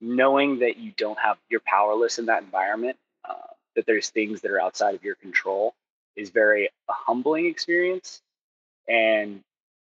[0.00, 2.96] knowing that you don't have you're powerless in that environment
[3.28, 3.34] uh,
[3.76, 5.74] that there's things that are outside of your control
[6.16, 8.22] is very a humbling experience.
[8.88, 9.42] And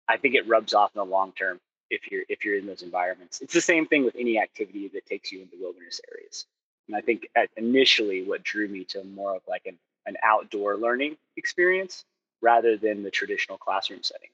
[0.08, 2.82] i think it rubs off in the long term if you're if you're in those
[2.84, 3.42] environments.
[3.42, 6.46] It's the same thing with any activity that takes you into wilderness areas.
[6.88, 11.18] And i think initially what drew me to more of like an, an outdoor learning
[11.36, 12.06] experience
[12.42, 14.30] rather than the traditional classroom setting.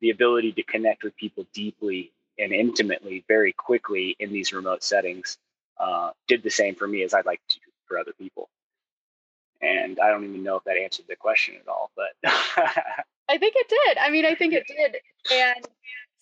[0.00, 5.38] The ability to connect with people deeply and intimately very quickly in these remote settings
[5.78, 8.48] uh, did the same for me as I'd like to for other people.
[9.62, 12.10] And I don't even know if that answered the question at all, but
[13.28, 13.98] I think it did.
[13.98, 14.96] I mean, I think it did.
[15.32, 15.66] And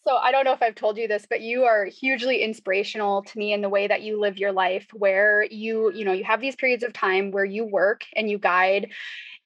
[0.06, 3.38] so I don't know if I've told you this, but you are hugely inspirational to
[3.38, 6.40] me in the way that you live your life where you, you know, you have
[6.40, 8.92] these periods of time where you work and you guide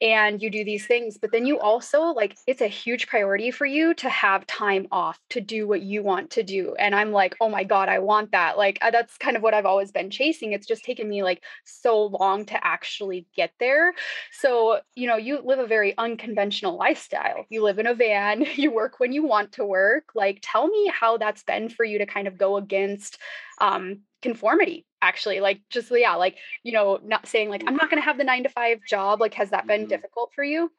[0.01, 3.67] and you do these things but then you also like it's a huge priority for
[3.67, 7.35] you to have time off to do what you want to do and i'm like
[7.41, 8.59] oh my god i want that.
[8.59, 12.07] Like that's kind of what i've always been chasing it's just taken me like so
[12.07, 13.95] long to actually get there.
[14.33, 17.45] So you know you live a very unconventional lifestyle.
[17.49, 20.91] You live in a van you work when you want to work like tell me
[20.93, 23.19] how that's been for you to kind of go against
[23.61, 28.01] um conformity actually like just yeah like you know not saying like i'm not going
[28.01, 29.89] to have the 9 to 5 job like has that been mm-hmm.
[29.89, 30.71] difficult for you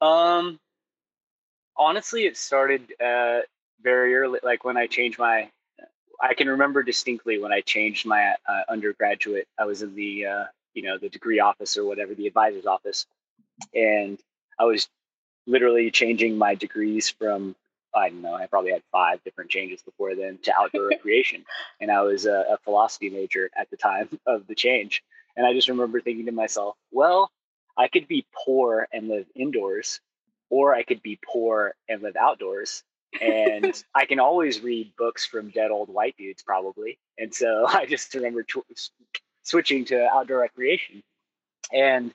[0.00, 0.58] um
[1.76, 3.40] honestly it started uh
[3.82, 5.50] very early like when i changed my
[6.20, 9.46] I can remember distinctly when I changed my uh, undergraduate.
[9.58, 13.06] I was in the uh, you know the degree office or whatever, the advisor's office,
[13.74, 14.18] and
[14.58, 14.88] I was
[15.46, 17.54] literally changing my degrees from
[17.94, 18.34] I don't know.
[18.34, 21.44] I probably had five different changes before then to outdoor recreation,
[21.80, 25.02] and I was a, a philosophy major at the time of the change.
[25.36, 27.30] And I just remember thinking to myself, well,
[27.76, 30.00] I could be poor and live indoors,
[30.50, 32.82] or I could be poor and live outdoors
[33.20, 36.98] and I can always read books from dead old white dudes, probably.
[37.18, 38.64] And so I just remember tw-
[39.42, 41.02] switching to outdoor recreation.
[41.72, 42.12] And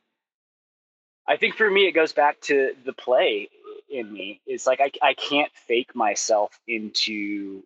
[1.27, 3.49] I think for me, it goes back to the play
[3.93, 4.41] in me.
[4.45, 7.63] is like I, I can't fake myself into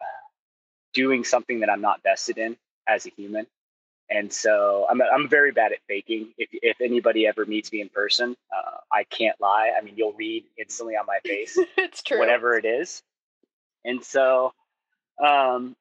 [0.00, 0.04] uh,
[0.92, 2.56] doing something that I'm not vested in
[2.88, 3.46] as a human.
[4.10, 6.34] And so I'm, I'm very bad at faking.
[6.36, 9.72] If, if anybody ever meets me in person, uh, I can't lie.
[9.76, 11.58] I mean, you'll read instantly on my face.
[11.78, 12.18] it's true.
[12.18, 13.02] Whatever it is.
[13.84, 14.52] And so
[15.24, 15.76] um,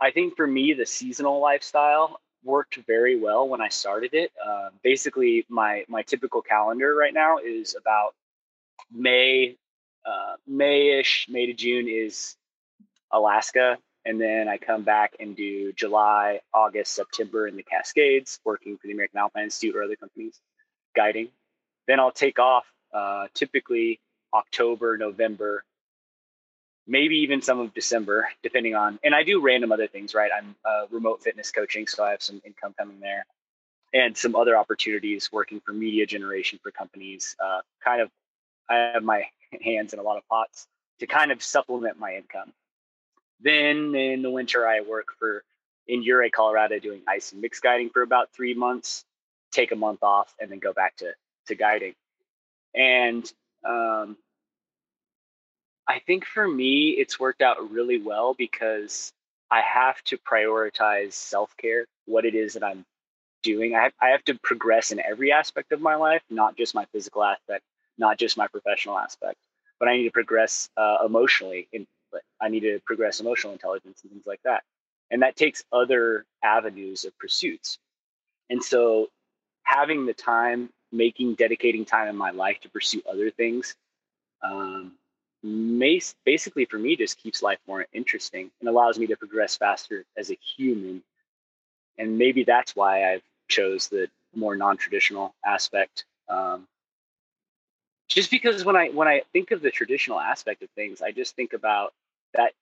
[0.00, 4.32] I think for me, the seasonal lifestyle worked very well when I started it.
[4.42, 8.14] Uh, basically, my, my typical calendar right now is about
[8.92, 9.56] May,
[10.06, 12.36] uh, May-ish, May to June is
[13.12, 18.76] Alaska, and then I come back and do July, August, September in the Cascades, working
[18.78, 20.40] for the American Alpine Institute or other companies,
[20.96, 21.28] guiding.
[21.86, 24.00] Then I'll take off uh, typically
[24.32, 25.64] October, November,
[26.86, 28.98] maybe even some of December, depending on.
[29.04, 30.30] And I do random other things, right?
[30.34, 33.26] I'm uh, remote fitness coaching, so I have some income coming there,
[33.92, 37.36] and some other opportunities working for media generation for companies.
[37.42, 38.10] Uh, kind of,
[38.68, 39.24] I have my
[39.62, 40.66] hands in a lot of pots
[41.00, 42.52] to kind of supplement my income.
[43.40, 45.44] Then in the winter, I work for
[45.86, 49.04] in Ouray, Colorado, doing ice and mix guiding for about three months.
[49.52, 51.12] Take a month off and then go back to
[51.46, 51.94] to guiding.
[52.74, 53.30] And
[53.64, 54.16] um,
[55.86, 59.12] I think for me, it's worked out really well because
[59.50, 62.84] I have to prioritize self care, what it is that I'm
[63.42, 63.74] doing.
[63.74, 66.84] I have, I have to progress in every aspect of my life, not just my
[66.92, 67.64] physical aspect,
[67.98, 69.36] not just my professional aspect,
[69.78, 71.86] but I need to progress uh, emotionally in
[72.40, 74.62] I need to progress emotional intelligence and things like that.
[75.10, 77.78] And that takes other avenues of pursuits.
[78.50, 79.08] And so
[79.62, 83.74] having the time, making, dedicating time in my life to pursue other things,
[84.42, 84.92] um,
[86.24, 90.30] basically for me just keeps life more interesting and allows me to progress faster as
[90.30, 91.02] a human.
[91.98, 96.66] And maybe that's why I've chose the more non-traditional aspect um,
[98.08, 101.36] just because when I when I think of the traditional aspect of things, I just
[101.36, 101.92] think about
[102.34, 102.52] that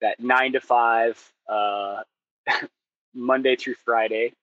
[0.00, 2.02] that nine to five uh,
[3.14, 4.34] Monday through Friday,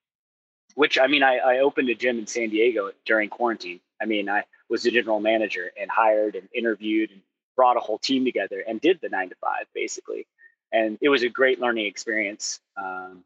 [0.74, 3.80] which I mean I, I opened a gym in San Diego during quarantine.
[4.02, 7.20] I mean I was the general manager and hired and interviewed and
[7.56, 10.26] brought a whole team together and did the nine to five basically,
[10.72, 12.60] and it was a great learning experience.
[12.76, 13.24] Um,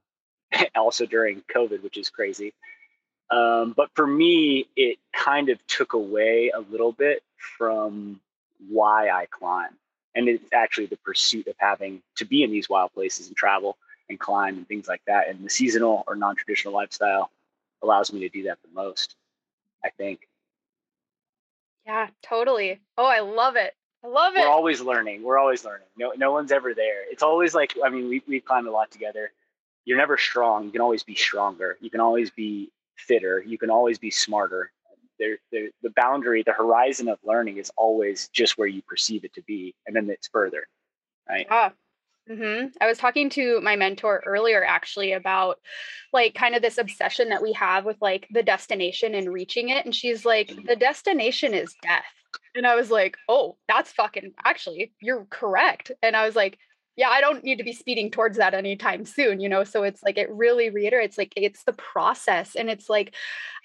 [0.75, 2.55] also during COVID, which is crazy.
[3.30, 8.20] Um, but for me, it kind of took away a little bit from
[8.68, 9.70] why I climb.
[10.14, 13.76] And it's actually the pursuit of having to be in these wild places and travel
[14.08, 15.28] and climb and things like that.
[15.28, 17.30] And the seasonal or non traditional lifestyle
[17.82, 19.14] allows me to do that the most,
[19.84, 20.26] I think.
[21.86, 22.80] Yeah, totally.
[22.96, 23.74] Oh, I love it.
[24.04, 24.40] I love it.
[24.40, 25.22] We're always learning.
[25.22, 25.86] We're always learning.
[25.96, 27.02] No, no one's ever there.
[27.10, 29.32] It's always like, I mean, we, we've climbed a lot together.
[29.84, 30.64] You're never strong.
[30.64, 31.76] You can always be stronger.
[31.80, 33.42] You can always be fitter.
[33.46, 34.70] You can always be smarter.
[35.18, 39.42] There, the boundary, the horizon of learning is always just where you perceive it to
[39.42, 40.64] be, and then it's further,
[41.28, 41.46] right?
[41.50, 41.70] Yeah.
[42.30, 42.68] Mm-hmm.
[42.80, 45.58] I was talking to my mentor earlier actually about
[46.12, 49.84] like kind of this obsession that we have with like the destination and reaching it.
[49.84, 50.66] And she's like, mm-hmm.
[50.66, 52.04] the destination is death.
[52.54, 55.90] And I was like, oh, that's fucking actually, you're correct.
[56.02, 56.58] And I was like,
[56.98, 59.62] yeah, I don't need to be speeding towards that anytime soon, you know?
[59.62, 62.56] So it's like, it really reiterates like it's the process.
[62.56, 63.14] And it's like,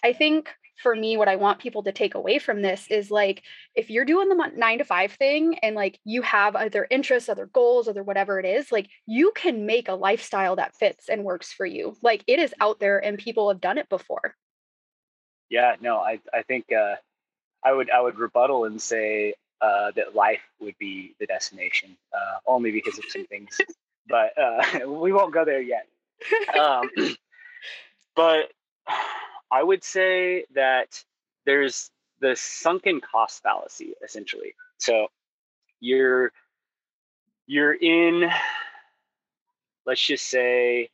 [0.04, 0.52] I think
[0.84, 3.42] for me, what I want people to take away from this is like,
[3.74, 7.48] if you're doing the nine to five thing and like you have other interests, other
[7.48, 11.52] goals, other whatever it is, like you can make a lifestyle that fits and works
[11.52, 11.98] for you.
[12.04, 14.36] Like it is out there and people have done it before.
[15.50, 16.98] Yeah, no, I, I think, uh,
[17.66, 19.34] I would, I would rebuttal and say,
[19.64, 23.58] uh, that life would be the destination, uh, only because of some things.
[24.10, 25.88] but uh, we won't go there yet.
[26.60, 26.90] Um,
[28.16, 28.52] but
[29.52, 31.02] I would say that
[31.46, 31.90] there's
[32.20, 34.54] the sunken cost fallacy, essentially.
[34.80, 35.08] So
[35.80, 36.32] you're
[37.48, 38.30] you're in,
[39.86, 40.90] let's just say,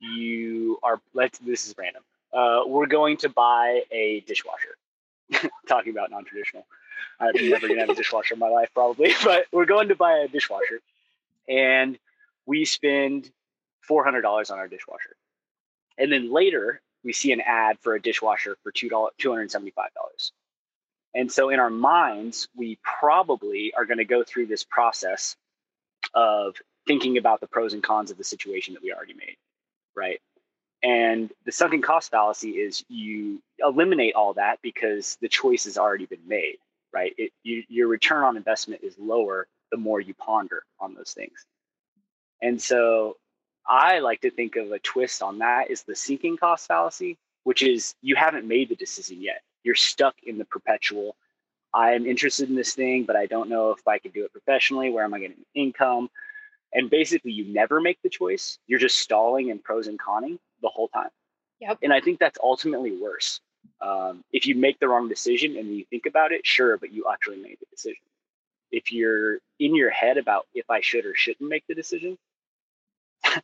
[0.00, 1.00] you are.
[1.14, 1.38] Let's.
[1.38, 2.02] This is random.
[2.32, 4.76] Uh, we're going to buy a dishwasher.
[5.68, 6.64] Talking about non-traditional.
[7.20, 10.18] I'm never gonna have a dishwasher in my life probably, but we're going to buy
[10.18, 10.80] a dishwasher.
[11.48, 11.98] and
[12.46, 13.30] we spend
[13.88, 15.16] $400 on our dishwasher.
[15.98, 19.72] And then later, we see an ad for a dishwasher for $2, $275.
[21.14, 25.36] And so in our minds, we probably are going to go through this process
[26.14, 29.36] of thinking about the pros and cons of the situation that we already made,
[29.94, 30.20] right?
[30.82, 36.06] And the sunken cost fallacy is you eliminate all that because the choice has already
[36.06, 36.56] been made,
[36.92, 37.12] right?
[37.18, 41.46] It, you, your return on investment is lower the more you ponder on those things.
[42.42, 43.16] And so
[43.66, 47.62] I like to think of a twist on that is the sinking cost fallacy, which
[47.62, 49.42] is you haven't made the decision yet.
[49.62, 51.16] You're stuck in the perpetual.
[51.72, 54.90] I'm interested in this thing, but I don't know if I can do it professionally.
[54.90, 56.10] Where am I getting income?
[56.74, 58.58] And basically, you never make the choice.
[58.66, 61.10] You're just stalling and pros and conning the whole time.
[61.60, 61.78] Yep.
[61.82, 63.40] And I think that's ultimately worse.
[63.80, 67.06] Um, if you make the wrong decision and you think about it, sure, but you
[67.12, 68.04] actually made the decision.
[68.70, 72.16] If you're in your head about if I should or shouldn't make the decision,
[73.24, 73.40] a,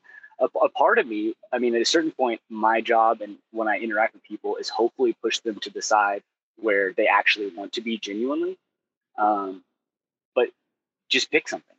[0.63, 3.79] a, part of me, I mean, at a certain point, my job and when I
[3.79, 6.23] interact with people is hopefully push them to decide
[6.57, 8.57] where they actually want to be genuinely.
[9.19, 9.65] Um,
[10.35, 10.49] but
[11.09, 11.77] just pick something.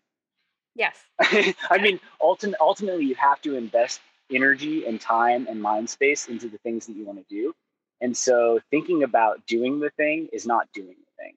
[0.75, 0.95] Yes.
[1.19, 6.47] I mean, ulti- ultimately, you have to invest energy and time and mind space into
[6.47, 7.53] the things that you want to do.
[8.01, 11.33] And so, thinking about doing the thing is not doing the thing.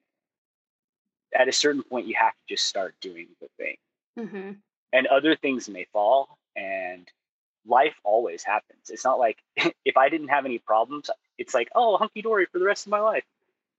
[1.35, 3.75] At a certain point, you have to just start doing the thing.
[4.17, 4.51] Mm-hmm.
[4.93, 7.09] And other things may fall, and
[7.65, 8.89] life always happens.
[8.89, 9.37] It's not like
[9.85, 12.91] if I didn't have any problems, it's like, oh, hunky dory for the rest of
[12.91, 13.23] my life.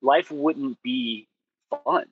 [0.02, 1.26] Life wouldn't be
[1.70, 2.06] fun.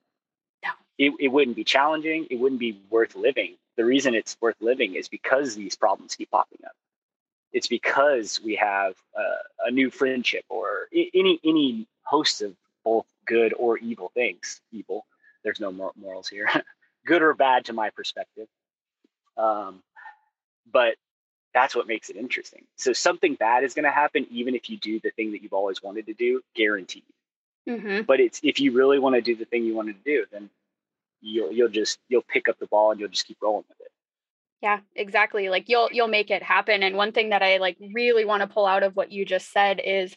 [0.65, 0.71] No.
[0.99, 2.27] It, it wouldn't be challenging.
[2.31, 3.57] It wouldn't be worth living.
[3.77, 6.73] The reason it's worth living is because these problems keep popping up.
[7.53, 8.95] It's because we have
[9.65, 14.61] a new friendship or any any host of both good or evil things.
[14.73, 15.07] Evil.
[15.45, 16.49] There's no morals here.
[17.07, 18.47] good or bad to my perspective.
[19.37, 19.83] Um,
[20.71, 20.97] but
[21.55, 22.65] that's what makes it interesting.
[22.77, 25.53] So something bad is going to happen, even if you do the thing that you've
[25.53, 27.03] always wanted to do, guaranteed.
[27.69, 28.03] Mm-hmm.
[28.03, 30.51] But it's if you really want to do the thing you wanted to do, then
[31.21, 33.82] you'll you'll just you'll pick up the ball and you'll just keep rolling with it.
[34.63, 35.49] Yeah, exactly.
[35.49, 36.83] Like you'll you'll make it happen.
[36.85, 39.53] And one thing that I like really want to pull out of what you just
[39.53, 40.15] said is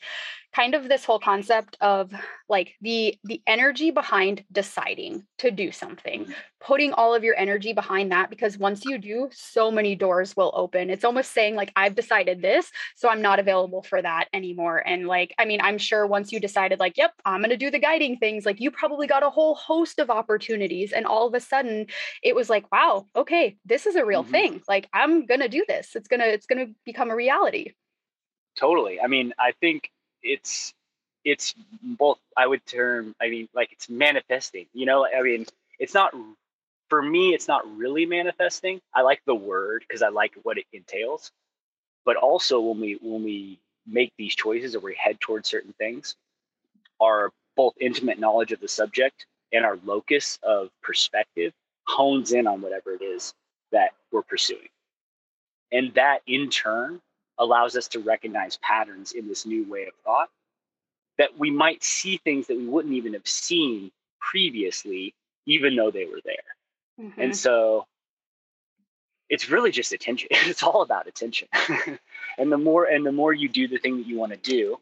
[0.56, 2.14] kind of this whole concept of
[2.48, 6.32] like the the energy behind deciding to do something Mm-hmm.
[6.62, 10.52] putting all of your energy behind that because once you do so many doors will
[10.56, 14.78] open it's almost saying like i've decided this so i'm not available for that anymore
[14.78, 17.70] and like i mean i'm sure once you decided like yep i'm going to do
[17.72, 21.34] the guiding things like you probably got a whole host of opportunities and all of
[21.34, 21.86] a sudden
[22.24, 24.32] it was like wow okay this is a real Mhm.
[24.32, 27.16] thing like i'm going to do this it's going to it's going to become a
[27.16, 27.74] reality
[28.58, 29.02] Totally.
[29.02, 29.90] I mean, I think
[30.26, 30.74] it's
[31.26, 32.20] it's both.
[32.38, 33.16] I would term.
[33.22, 34.68] I mean, like it's manifesting.
[34.74, 35.46] You know, I mean,
[35.80, 36.14] it's not
[36.90, 37.34] for me.
[37.34, 38.82] It's not really manifesting.
[38.94, 41.32] I like the word because I like what it entails.
[42.06, 46.16] But also, when we when we make these choices or we head towards certain things,
[47.02, 51.54] our both intimate knowledge of the subject and our locus of perspective
[51.88, 53.34] hones in on whatever it is
[53.72, 54.70] that we're pursuing,
[55.72, 57.02] and that in turn
[57.38, 60.30] allows us to recognize patterns in this new way of thought
[61.18, 65.14] that we might see things that we wouldn't even have seen previously
[65.46, 66.36] even though they were there.
[67.00, 67.14] Mhm.
[67.18, 67.86] and so
[69.30, 70.30] it's really just attention.
[70.50, 71.48] It's all about attention.
[72.38, 74.80] And the more and the more you do the thing that you want to do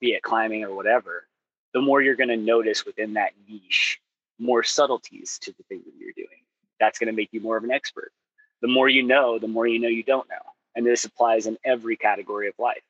[0.00, 1.26] be it climbing or whatever
[1.74, 3.98] the more you're going to notice within that niche
[4.38, 6.42] more subtleties to the thing that you're doing.
[6.80, 8.12] That's going to make you more of an expert.
[8.60, 11.58] The more you know the more you know you don't know and this applies in
[11.64, 12.82] every category of life.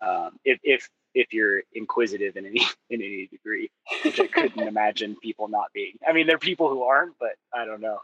[0.00, 2.60] Um, if, if if you're inquisitive in any
[2.90, 3.70] in any degree
[4.04, 5.94] which i couldn't imagine people not being.
[6.06, 7.98] I mean there are people who aren't but i don't know.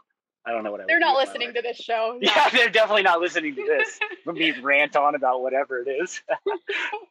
[0.47, 2.19] I don't know what I they're not listening to this show.
[2.21, 3.99] Yeah they're definitely not listening to this.
[4.25, 6.21] Let me rant on about whatever it is.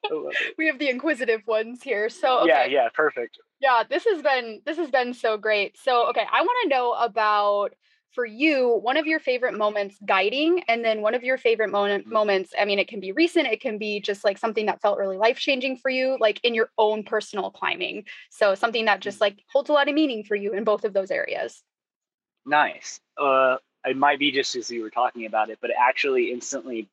[0.05, 0.55] It.
[0.59, 2.09] we have the inquisitive ones here.
[2.09, 2.49] So okay.
[2.49, 3.39] yeah yeah perfect.
[3.61, 5.79] Yeah this has been this has been so great.
[5.79, 7.75] So okay i want to know about
[8.15, 12.07] for you one of your favorite moments guiding and then one of your favorite moment,
[12.07, 12.13] Mhm.
[12.13, 14.99] moments i mean it can be recent it can be just like something that felt
[14.99, 19.21] really life changing for you like in your own personal climbing so something that just
[19.21, 21.63] like holds a lot of meaning for you in both of those areas
[22.47, 23.01] Nice.
[23.17, 26.89] Uh, it might be just as you were talking about it, but actually, instantly,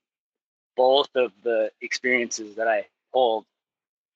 [0.77, 3.45] both of the experiences that I pulled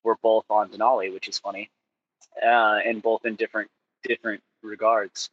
[0.03, 1.69] were both on Denali, which is funny,
[2.43, 3.69] uh, and both in different
[4.03, 5.29] different regards.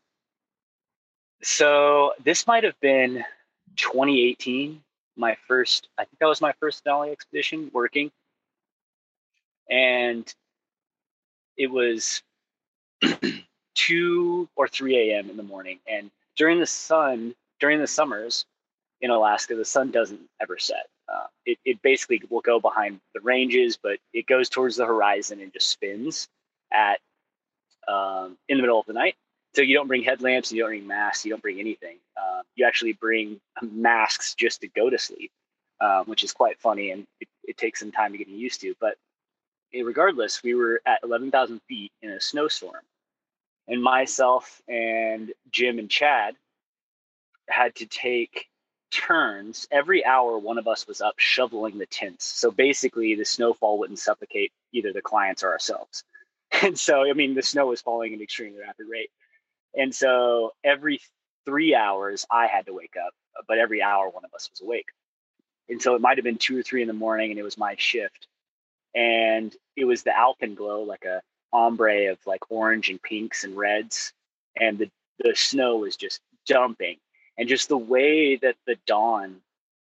[1.43, 3.24] So this might have been
[3.76, 4.82] 2018,
[5.16, 5.88] my first.
[5.99, 8.11] I think that was my first Denali expedition working,
[9.70, 10.32] and
[11.57, 12.22] it was
[13.74, 15.30] 2 or 3 a.m.
[15.30, 15.78] in the morning.
[15.86, 18.45] And during the sun during the summers
[19.01, 20.88] in Alaska, the sun doesn't ever set.
[21.09, 25.40] Uh, it, it basically will go behind the ranges, but it goes towards the horizon
[25.40, 26.28] and just spins
[26.72, 26.99] at
[27.86, 29.14] um, in the middle of the night.
[29.55, 31.98] So you don't bring headlamps, you don't bring masks, you don't bring anything.
[32.16, 35.30] Uh, you actually bring masks just to go to sleep,
[35.80, 38.74] um, which is quite funny, and it, it, takes some time to get used to.
[38.80, 38.94] But
[39.74, 42.82] regardless, we were at 11,000 feet in a snowstorm,
[43.68, 46.34] and myself and Jim and Chad
[47.48, 48.46] had to take
[48.90, 49.66] turns.
[49.70, 52.24] Every hour one of us was up shoveling the tents.
[52.24, 56.05] So basically the snowfall wouldn't suffocate either the clients or ourselves.
[56.62, 59.11] And so i mean the snow was falling at an extremely rapid rate
[59.75, 61.01] and so every
[61.45, 63.12] three hours i had to wake up
[63.47, 64.89] but every hour one of us was awake.
[65.68, 67.59] And so it might have been two or three in the morning and it was
[67.59, 68.27] my shift.
[68.95, 74.12] And it was the alpenglow like a ombre of like orange and pinks and reds.
[74.57, 76.99] And the, the snow was just dumping.
[77.39, 79.37] And just the way that the dawn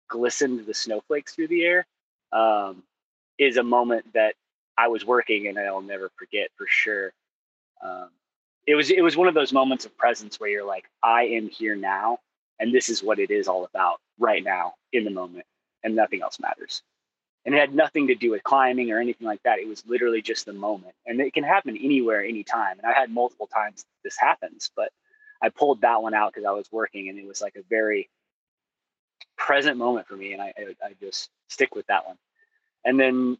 [0.07, 1.85] glistened the snowflakes through the air
[2.31, 2.83] um,
[3.37, 4.35] is a moment that
[4.77, 7.11] I was working and I'll never forget for sure.
[7.83, 8.09] Um,
[8.67, 11.49] it was it was one of those moments of presence where you're like, I am
[11.49, 12.19] here now,
[12.59, 15.45] and this is what it is all about right now in the moment,
[15.83, 16.81] and nothing else matters.
[17.45, 19.59] And it had nothing to do with climbing or anything like that.
[19.59, 22.79] It was literally just the moment, and it can happen anywhere, anytime.
[22.79, 24.89] And I've had multiple times this happens, but
[25.43, 28.09] I pulled that one out because I was working, and it was like a very
[29.37, 32.17] present moment for me, and I, I, I just stick with that one.
[32.83, 33.37] And then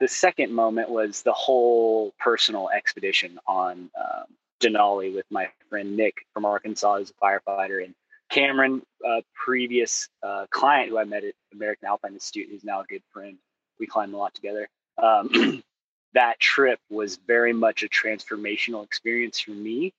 [0.00, 4.24] the second moment was the whole personal expedition on um,
[4.62, 7.94] Denali with my friend Nick from Arkansas, who's a firefighter, and
[8.30, 12.84] Cameron, a previous uh, client who I met at American Alpine Institute, who's now a
[12.84, 13.36] good friend.
[13.78, 14.68] We climbed a lot together.
[14.96, 15.62] Um,
[16.14, 19.92] that trip was very much a transformational experience for me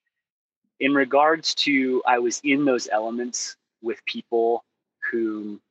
[0.80, 4.64] in regards to I was in those elements with people
[5.12, 5.62] whom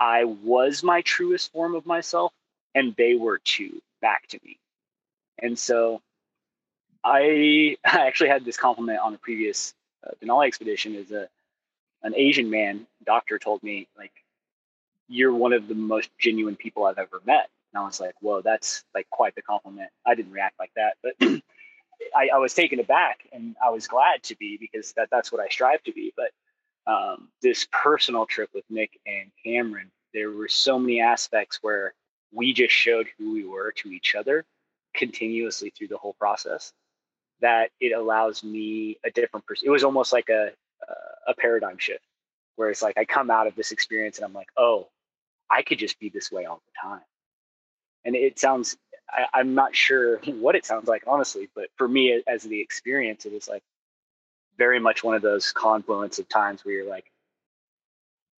[0.00, 2.32] I was my truest form of myself
[2.74, 4.58] and they were too back to me.
[5.40, 6.00] And so
[7.04, 9.74] I, I actually had this compliment on a previous
[10.06, 11.28] uh, Denali expedition Is a
[12.02, 14.12] an Asian man doctor told me like
[15.08, 17.48] you're one of the most genuine people I've ever met.
[17.72, 19.90] And I was like, whoa, that's like quite the compliment.
[20.06, 21.14] I didn't react like that, but
[22.16, 25.40] I, I, was taken aback and I was glad to be because that, that's what
[25.40, 26.12] I strive to be.
[26.16, 26.30] But
[26.90, 31.94] um, this personal trip with Nick and Cameron, there were so many aspects where
[32.32, 34.44] we just showed who we were to each other
[34.94, 36.72] continuously through the whole process
[37.40, 39.66] that it allows me a different person.
[39.66, 40.50] It was almost like a,
[41.26, 42.04] a paradigm shift
[42.56, 44.88] where it's like I come out of this experience and I'm like, oh,
[45.50, 47.04] I could just be this way all the time.
[48.04, 48.76] And it sounds
[49.10, 53.26] I, am not sure what it sounds like, honestly, but for me, as the experience,
[53.26, 53.62] it was like
[54.56, 57.10] very much one of those confluence of times where you're like,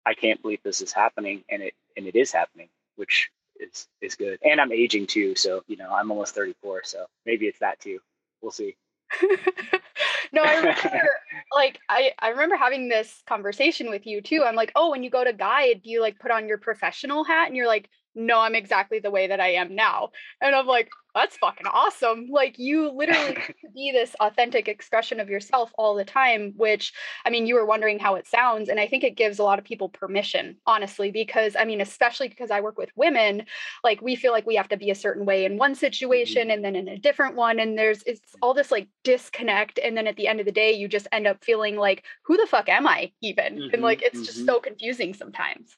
[0.05, 3.29] I can't believe this is happening, and it and it is happening, which
[3.59, 4.39] is is good.
[4.43, 7.99] And I'm aging too, so you know I'm almost 34, so maybe it's that too.
[8.41, 8.75] We'll see.
[10.31, 11.09] no, I remember
[11.55, 14.43] like I, I remember having this conversation with you too.
[14.45, 17.23] I'm like, oh, when you go to guide, do you like put on your professional
[17.23, 17.47] hat?
[17.47, 20.09] And you're like, no, I'm exactly the way that I am now.
[20.41, 22.27] And I'm like, that's fucking awesome.
[22.29, 23.37] Like you literally
[23.75, 26.93] be this authentic expression of yourself all the time, which
[27.25, 28.69] I mean, you were wondering how it sounds.
[28.69, 32.29] And I think it gives a lot of people permission, honestly, because I mean, especially
[32.29, 33.45] because I work with women,
[33.83, 35.79] like we feel like we have to be a certain way in one mm-hmm.
[35.79, 37.59] situation and then in a different one.
[37.59, 39.79] And there's it's all this like disconnect.
[39.83, 42.37] And then at the end of the day, you just end up feeling like, who
[42.37, 43.55] the fuck am I even?
[43.55, 44.25] Mm-hmm, and like it's mm-hmm.
[44.25, 45.75] just so confusing sometimes.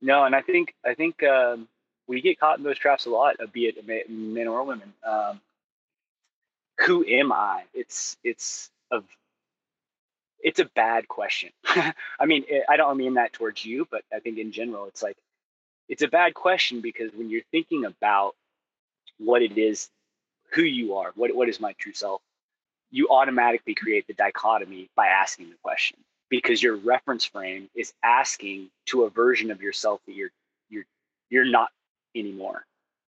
[0.00, 1.68] No, and I think I think um,
[2.06, 4.92] we get caught in those traps a lot, be it men or women.
[5.06, 5.40] Um,
[6.86, 7.64] who am I?
[7.74, 9.02] It's it's a
[10.40, 11.50] it's a bad question.
[11.66, 15.02] I mean, it, I don't mean that towards you, but I think in general, it's
[15.02, 15.16] like
[15.88, 18.34] it's a bad question because when you're thinking about
[19.18, 19.88] what it is,
[20.52, 22.22] who you are, what what is my true self,
[22.90, 25.98] you automatically create the dichotomy by asking the question
[26.30, 30.30] because your reference frame is asking to a version of yourself that you're
[30.68, 30.84] you're
[31.30, 31.70] you're not
[32.14, 32.64] anymore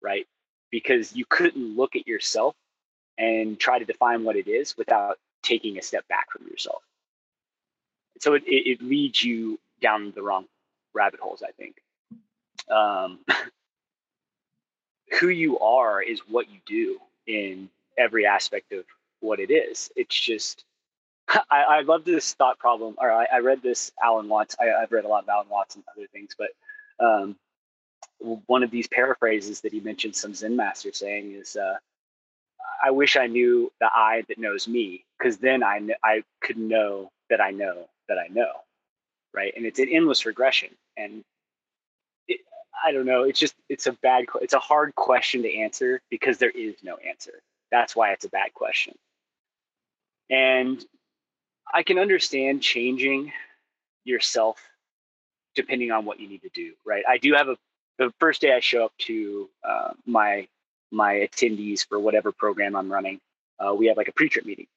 [0.05, 0.28] right?
[0.72, 2.55] Because you couldn't look at yourself
[3.18, 6.84] and try to define what it is without taking a step back from yourself.
[8.20, 10.45] So it, it, it leads you down the wrong
[10.93, 11.76] rabbit holes i think.
[12.72, 13.20] Um,
[15.20, 18.86] who you are is what you do in every aspect of
[19.20, 19.91] what it is.
[19.95, 20.63] It's just
[21.51, 24.55] I, I love this thought problem, or I, I read this Alan Watts.
[24.59, 26.49] I, have read a lot of Alan Watts and other things, but
[27.03, 27.36] um,
[28.19, 31.76] one of these paraphrases that he mentioned some Zen master saying is, uh,
[32.84, 36.57] "I wish I knew the I that knows me, because then I kn- I could
[36.57, 38.51] know that I know that I know,
[39.34, 39.53] right?
[39.55, 40.69] And it's an endless regression.
[40.97, 41.23] And
[42.28, 42.41] it,
[42.86, 43.23] I don't know.
[43.23, 44.26] It's just it's a bad.
[44.41, 47.41] It's a hard question to answer because there is no answer.
[47.71, 48.95] That's why it's a bad question.
[50.30, 50.84] And
[51.74, 53.32] I can understand changing
[54.03, 54.59] yourself
[55.55, 57.03] depending on what you need to do, right?
[57.07, 57.57] I do have a
[57.97, 60.47] the first day I show up to uh, my
[60.91, 63.20] my attendees for whatever program I'm running,
[63.59, 64.68] uh, we have like a pre-trip meeting,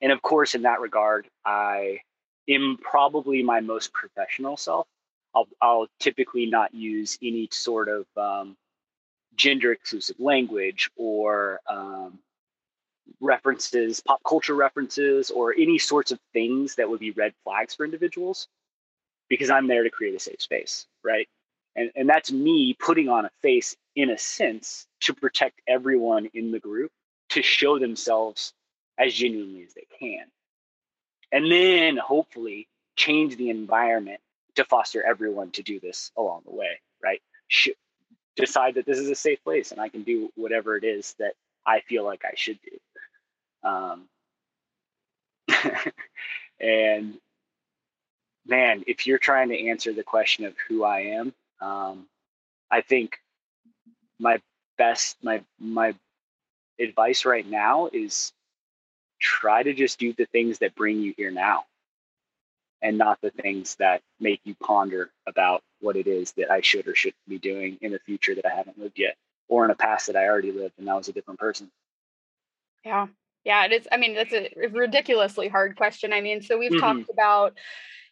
[0.00, 2.00] and of course, in that regard, I
[2.48, 4.86] am probably my most professional self.
[5.34, 8.56] I'll I'll typically not use any sort of um,
[9.36, 12.18] gender exclusive language or um,
[13.20, 17.84] references, pop culture references, or any sorts of things that would be red flags for
[17.84, 18.48] individuals
[19.28, 21.28] because I'm there to create a safe space, right?
[21.74, 26.50] And, and that's me putting on a face in a sense to protect everyone in
[26.50, 26.90] the group
[27.30, 28.52] to show themselves
[28.98, 30.26] as genuinely as they can.
[31.30, 34.20] And then hopefully change the environment
[34.56, 37.22] to foster everyone to do this along the way, right?
[37.48, 37.70] Sh-
[38.36, 41.34] decide that this is a safe place and I can do whatever it is that
[41.66, 42.76] I feel like I should do.
[43.62, 44.08] Um,
[46.60, 47.18] and
[48.46, 52.06] man, if you're trying to answer the question of who I am, um,
[52.70, 53.18] I think
[54.18, 54.40] my
[54.78, 55.94] best, my my
[56.78, 58.32] advice right now is
[59.20, 61.64] try to just do the things that bring you here now,
[62.80, 66.88] and not the things that make you ponder about what it is that I should
[66.88, 69.16] or shouldn't be doing in the future that I haven't lived yet,
[69.48, 71.70] or in a past that I already lived and I was a different person.
[72.84, 73.06] Yeah,
[73.44, 73.88] yeah, it is.
[73.90, 76.12] I mean, that's a ridiculously hard question.
[76.12, 76.80] I mean, so we've mm-hmm.
[76.80, 77.58] talked about,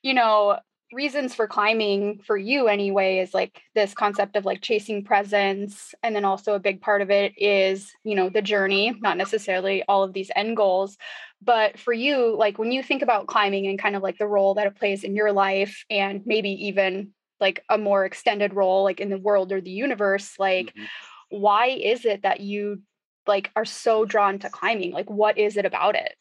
[0.02, 0.58] you know,
[0.92, 6.16] reasons for climbing for you anyway is like this concept of like chasing presence and
[6.16, 10.02] then also a big part of it is you know the journey not necessarily all
[10.02, 10.96] of these end goals
[11.40, 14.54] but for you like when you think about climbing and kind of like the role
[14.54, 19.00] that it plays in your life and maybe even like a more extended role like
[19.00, 20.84] in the world or the universe like mm-hmm.
[21.40, 22.82] why is it that you
[23.26, 26.16] like are so drawn to climbing like what is it about it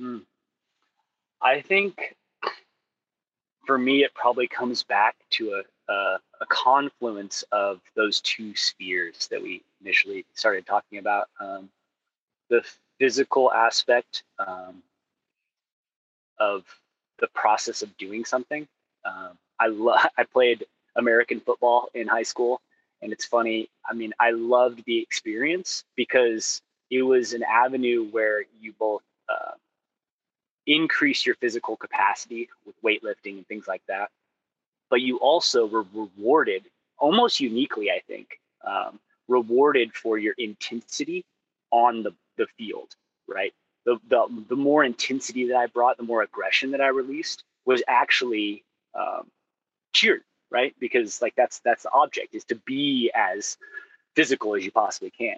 [0.00, 0.22] mm.
[1.40, 2.16] i think
[3.66, 9.28] for me it probably comes back to a, a, a confluence of those two spheres
[9.30, 11.68] that we initially started talking about um,
[12.48, 12.64] the
[12.98, 14.82] physical aspect um,
[16.38, 16.64] of
[17.18, 18.66] the process of doing something
[19.04, 20.64] um, i lo- i played
[20.96, 22.60] american football in high school
[23.02, 28.44] and it's funny, I mean, I loved the experience because it was an avenue where
[28.60, 29.52] you both uh,
[30.66, 34.10] increase your physical capacity with weightlifting and things like that.
[34.88, 36.64] But you also were rewarded
[36.98, 41.24] almost uniquely, I think, um, rewarded for your intensity
[41.70, 42.94] on the, the field,
[43.28, 43.52] right?
[43.84, 47.82] The, the, the more intensity that I brought, the more aggression that I released was
[47.88, 49.28] actually um,
[49.92, 50.74] cheered right?
[50.78, 53.56] Because like that's that's the object is to be as
[54.14, 55.36] physical as you possibly can.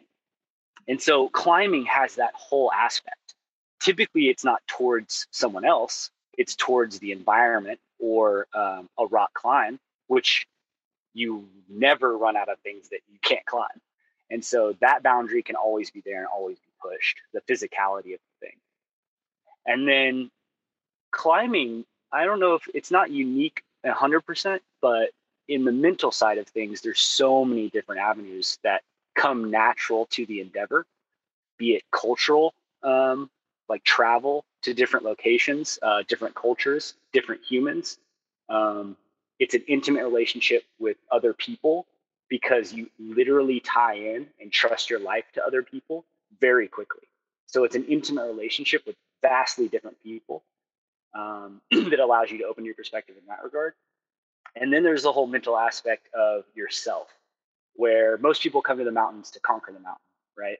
[0.86, 3.34] And so climbing has that whole aspect.
[3.80, 9.78] Typically, it's not towards someone else; it's towards the environment or um, a rock climb,
[10.06, 10.46] which
[11.14, 13.66] you never run out of things that you can't climb.
[14.30, 18.20] And so that boundary can always be there and always be pushed, the physicality of
[18.20, 18.56] the thing.
[19.66, 20.30] And then
[21.11, 25.10] climbing, I don't know if it's not unique 100%, but
[25.48, 28.82] in the mental side of things, there's so many different avenues that
[29.14, 30.86] come natural to the endeavor,
[31.56, 33.30] be it cultural, um,
[33.68, 37.98] like travel to different locations, uh, different cultures, different humans.
[38.48, 38.96] Um,
[39.38, 41.86] it's an intimate relationship with other people
[42.28, 46.04] because you literally tie in and trust your life to other people
[46.40, 47.04] very quickly.
[47.46, 50.42] So it's an intimate relationship with vastly different people
[51.14, 53.74] um, that allows you to open your perspective in that regard.
[54.56, 57.09] And then there's the whole mental aspect of yourself,
[57.74, 60.00] where most people come to the mountains to conquer the mountain,
[60.36, 60.59] right?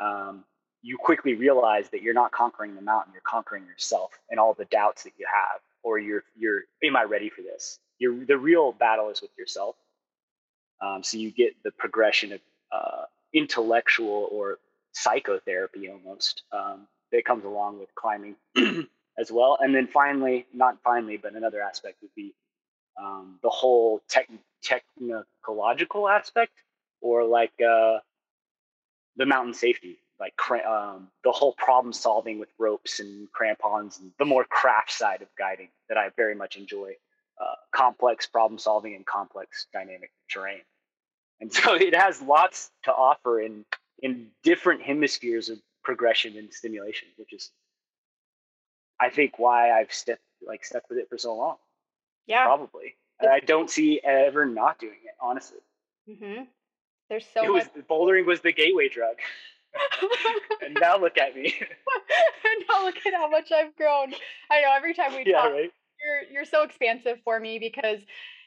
[0.00, 0.44] Um,
[0.82, 4.64] you quickly realize that you're not conquering the mountain, you're conquering yourself and all the
[4.66, 7.78] doubts that you have, or you're, you're, am I ready for this?
[7.98, 9.76] You're, the real battle is with yourself.
[10.80, 12.40] Um, so you get the progression of
[12.72, 13.02] uh,
[13.32, 14.58] intellectual or
[14.92, 18.34] psychotherapy almost um, that comes along with climbing
[19.18, 19.58] as well.
[19.60, 22.34] And then finally, not finally, but another aspect would be
[23.00, 24.28] um, the whole tech,
[24.62, 26.52] technological aspect
[27.00, 27.98] or like uh,
[29.16, 30.34] the mountain safety, like
[30.66, 35.28] um, the whole problem solving with ropes and crampons and the more craft side of
[35.36, 36.92] guiding that I very much enjoy.
[37.40, 40.60] Uh, complex problem solving and complex dynamic terrain.
[41.40, 43.64] And so it has lots to offer in
[44.00, 47.50] in different hemispheres of progression and stimulation, which is
[49.02, 51.56] I think why I've stuck like stuck with it for so long.
[52.26, 52.94] Yeah, probably.
[53.20, 55.58] And I don't see ever not doing it, honestly.
[56.08, 56.44] Mm-hmm.
[57.08, 59.16] There's so it was bouldering was the gateway drug.
[60.64, 61.54] and now look at me.
[61.60, 64.12] and now look at how much I've grown.
[64.50, 65.72] I know every time we yeah, talk, right?
[66.04, 68.00] you're you're so expansive for me because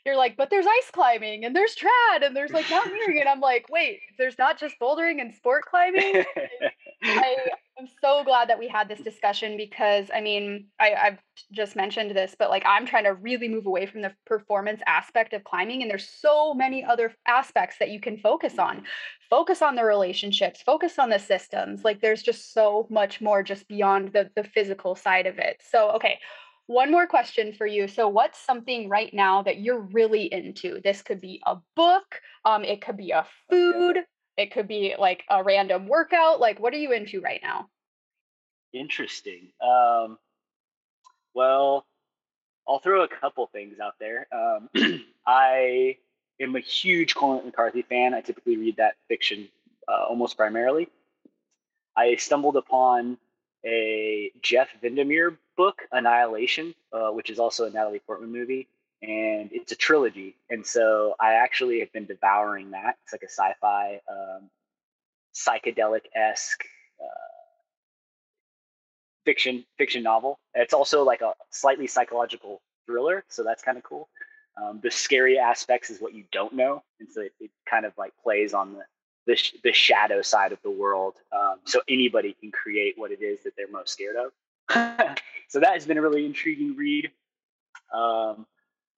[0.05, 3.19] you're like, but there's ice climbing and there's trad and there's like mountaineering.
[3.19, 6.23] and I'm like, wait, there's not just bouldering and sport climbing.
[7.03, 7.35] I
[7.79, 11.19] am so glad that we had this discussion because I mean, I, I've
[11.51, 15.33] just mentioned this, but like I'm trying to really move away from the performance aspect
[15.33, 15.81] of climbing.
[15.81, 18.83] And there's so many other aspects that you can focus on.
[19.29, 21.83] Focus on the relationships, focus on the systems.
[21.83, 25.61] Like there's just so much more just beyond the the physical side of it.
[25.69, 26.19] So okay
[26.67, 27.87] one more question for you.
[27.87, 30.81] So, what's something right now that you're really into?
[30.83, 33.99] This could be a book, um, it could be a food,
[34.37, 36.39] it could be like a random workout.
[36.39, 37.69] Like, what are you into right now?
[38.73, 39.49] Interesting.
[39.61, 40.17] Um,
[41.33, 41.85] well,
[42.67, 44.27] I'll throw a couple things out there.
[44.31, 44.69] Um,
[45.27, 45.97] I
[46.39, 48.13] am a huge Cormac McCarthy fan.
[48.13, 49.47] I typically read that fiction
[49.87, 50.89] uh, almost primarily.
[51.95, 53.17] I stumbled upon
[53.65, 58.67] a Jeff Vandermeer book, Annihilation, uh, which is also a Natalie Portman movie,
[59.05, 60.35] and it's a trilogy.
[60.49, 62.97] And so I actually have been devouring that.
[63.03, 64.49] It's like a sci-fi, um,
[65.33, 66.63] psychedelic esque
[66.99, 67.25] uh,
[69.25, 70.39] fiction fiction novel.
[70.53, 74.09] It's also like a slightly psychological thriller, so that's kind of cool.
[74.61, 77.93] Um, the scary aspects is what you don't know, and so it, it kind of
[77.97, 78.83] like plays on the
[79.27, 81.15] the, sh- the shadow side of the world.
[81.33, 84.31] Um, so anybody can create what it is that they're most scared of.
[85.49, 87.11] so that has been a really intriguing read.
[87.93, 88.45] Um,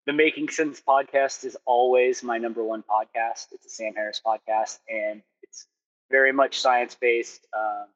[0.07, 3.47] the Making Sense podcast is always my number one podcast.
[3.51, 5.67] It's a Sam Harris podcast, and it's
[6.09, 7.87] very much science based um,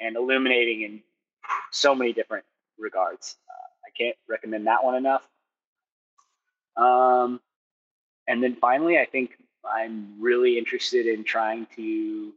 [0.00, 1.02] and illuminating in
[1.70, 2.44] so many different
[2.80, 3.36] regards.
[3.48, 5.22] Uh, I can't recommend that one enough.
[6.76, 7.40] Um,
[8.26, 9.30] and then finally, I think
[9.64, 12.32] I'm really interested in trying to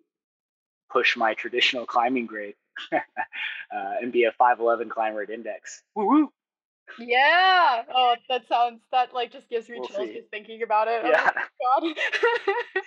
[0.91, 2.53] push my traditional climbing grade
[2.93, 2.99] uh,
[3.71, 5.81] and be a 5'11 climber at index.
[5.95, 6.31] Woo-woo.
[6.99, 7.84] Yeah.
[7.93, 10.15] Oh, that sounds, that like just gives me We'll chills see.
[10.15, 11.01] just thinking about it.
[11.05, 11.31] Yeah.
[11.71, 11.95] Oh, God.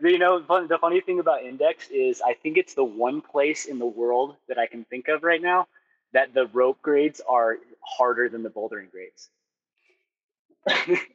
[0.00, 3.64] You know, fun, the funny thing about index is I think it's the one place
[3.64, 5.68] in the world that I can think of right now
[6.12, 9.30] that the rope grades are harder than the bouldering grades.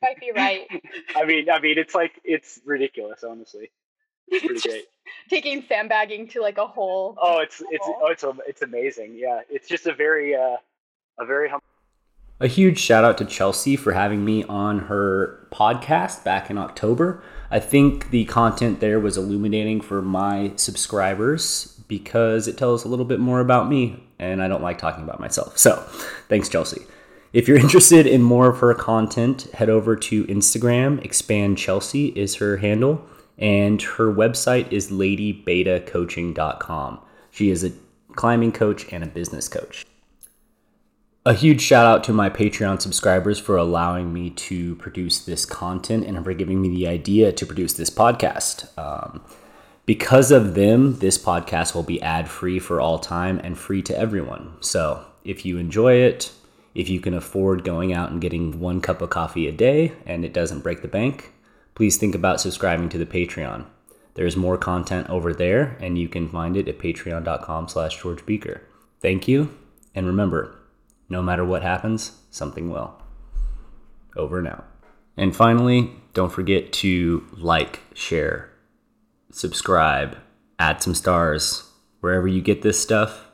[0.01, 0.67] might be right.
[1.15, 3.71] I mean, I mean, it's like it's ridiculous, honestly.
[4.27, 4.85] It's pretty great.
[5.29, 7.15] taking sandbagging to like a whole.
[7.21, 9.15] Oh, it's it's oh, it's it's amazing.
[9.15, 10.57] Yeah, it's just a very uh,
[11.19, 11.61] a very hum-
[12.41, 17.21] A huge shout out to Chelsea for having me on her podcast back in October.
[17.51, 23.05] I think the content there was illuminating for my subscribers because it tells a little
[23.05, 25.59] bit more about me, and I don't like talking about myself.
[25.59, 25.75] So,
[26.29, 26.81] thanks, Chelsea.
[27.31, 30.99] If you're interested in more of her content, head over to Instagram.
[31.05, 33.05] Expand Chelsea is her handle,
[33.37, 36.99] and her website is ladybetacoaching.com.
[37.29, 37.71] She is a
[38.15, 39.85] climbing coach and a business coach.
[41.23, 46.03] A huge shout out to my Patreon subscribers for allowing me to produce this content
[46.03, 48.75] and for giving me the idea to produce this podcast.
[48.75, 49.23] Um,
[49.85, 53.95] because of them, this podcast will be ad free for all time and free to
[53.95, 54.53] everyone.
[54.61, 56.31] So if you enjoy it,
[56.73, 60.25] if you can afford going out and getting one cup of coffee a day and
[60.25, 61.33] it doesn't break the bank,
[61.75, 63.65] please think about subscribing to the Patreon.
[64.15, 68.61] There's more content over there, and you can find it at patreon.com slash George Bieker.
[68.99, 69.55] Thank you,
[69.93, 70.57] and remember,
[71.11, 72.95] no matter what happens, something will.
[74.15, 74.65] Over and out.
[75.17, 78.49] And finally, don't forget to like, share,
[79.29, 80.17] subscribe,
[80.57, 81.69] add some stars.
[81.99, 83.27] Wherever you get this stuff,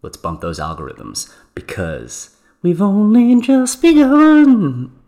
[0.00, 5.03] let's bump those algorithms because we've only just begun.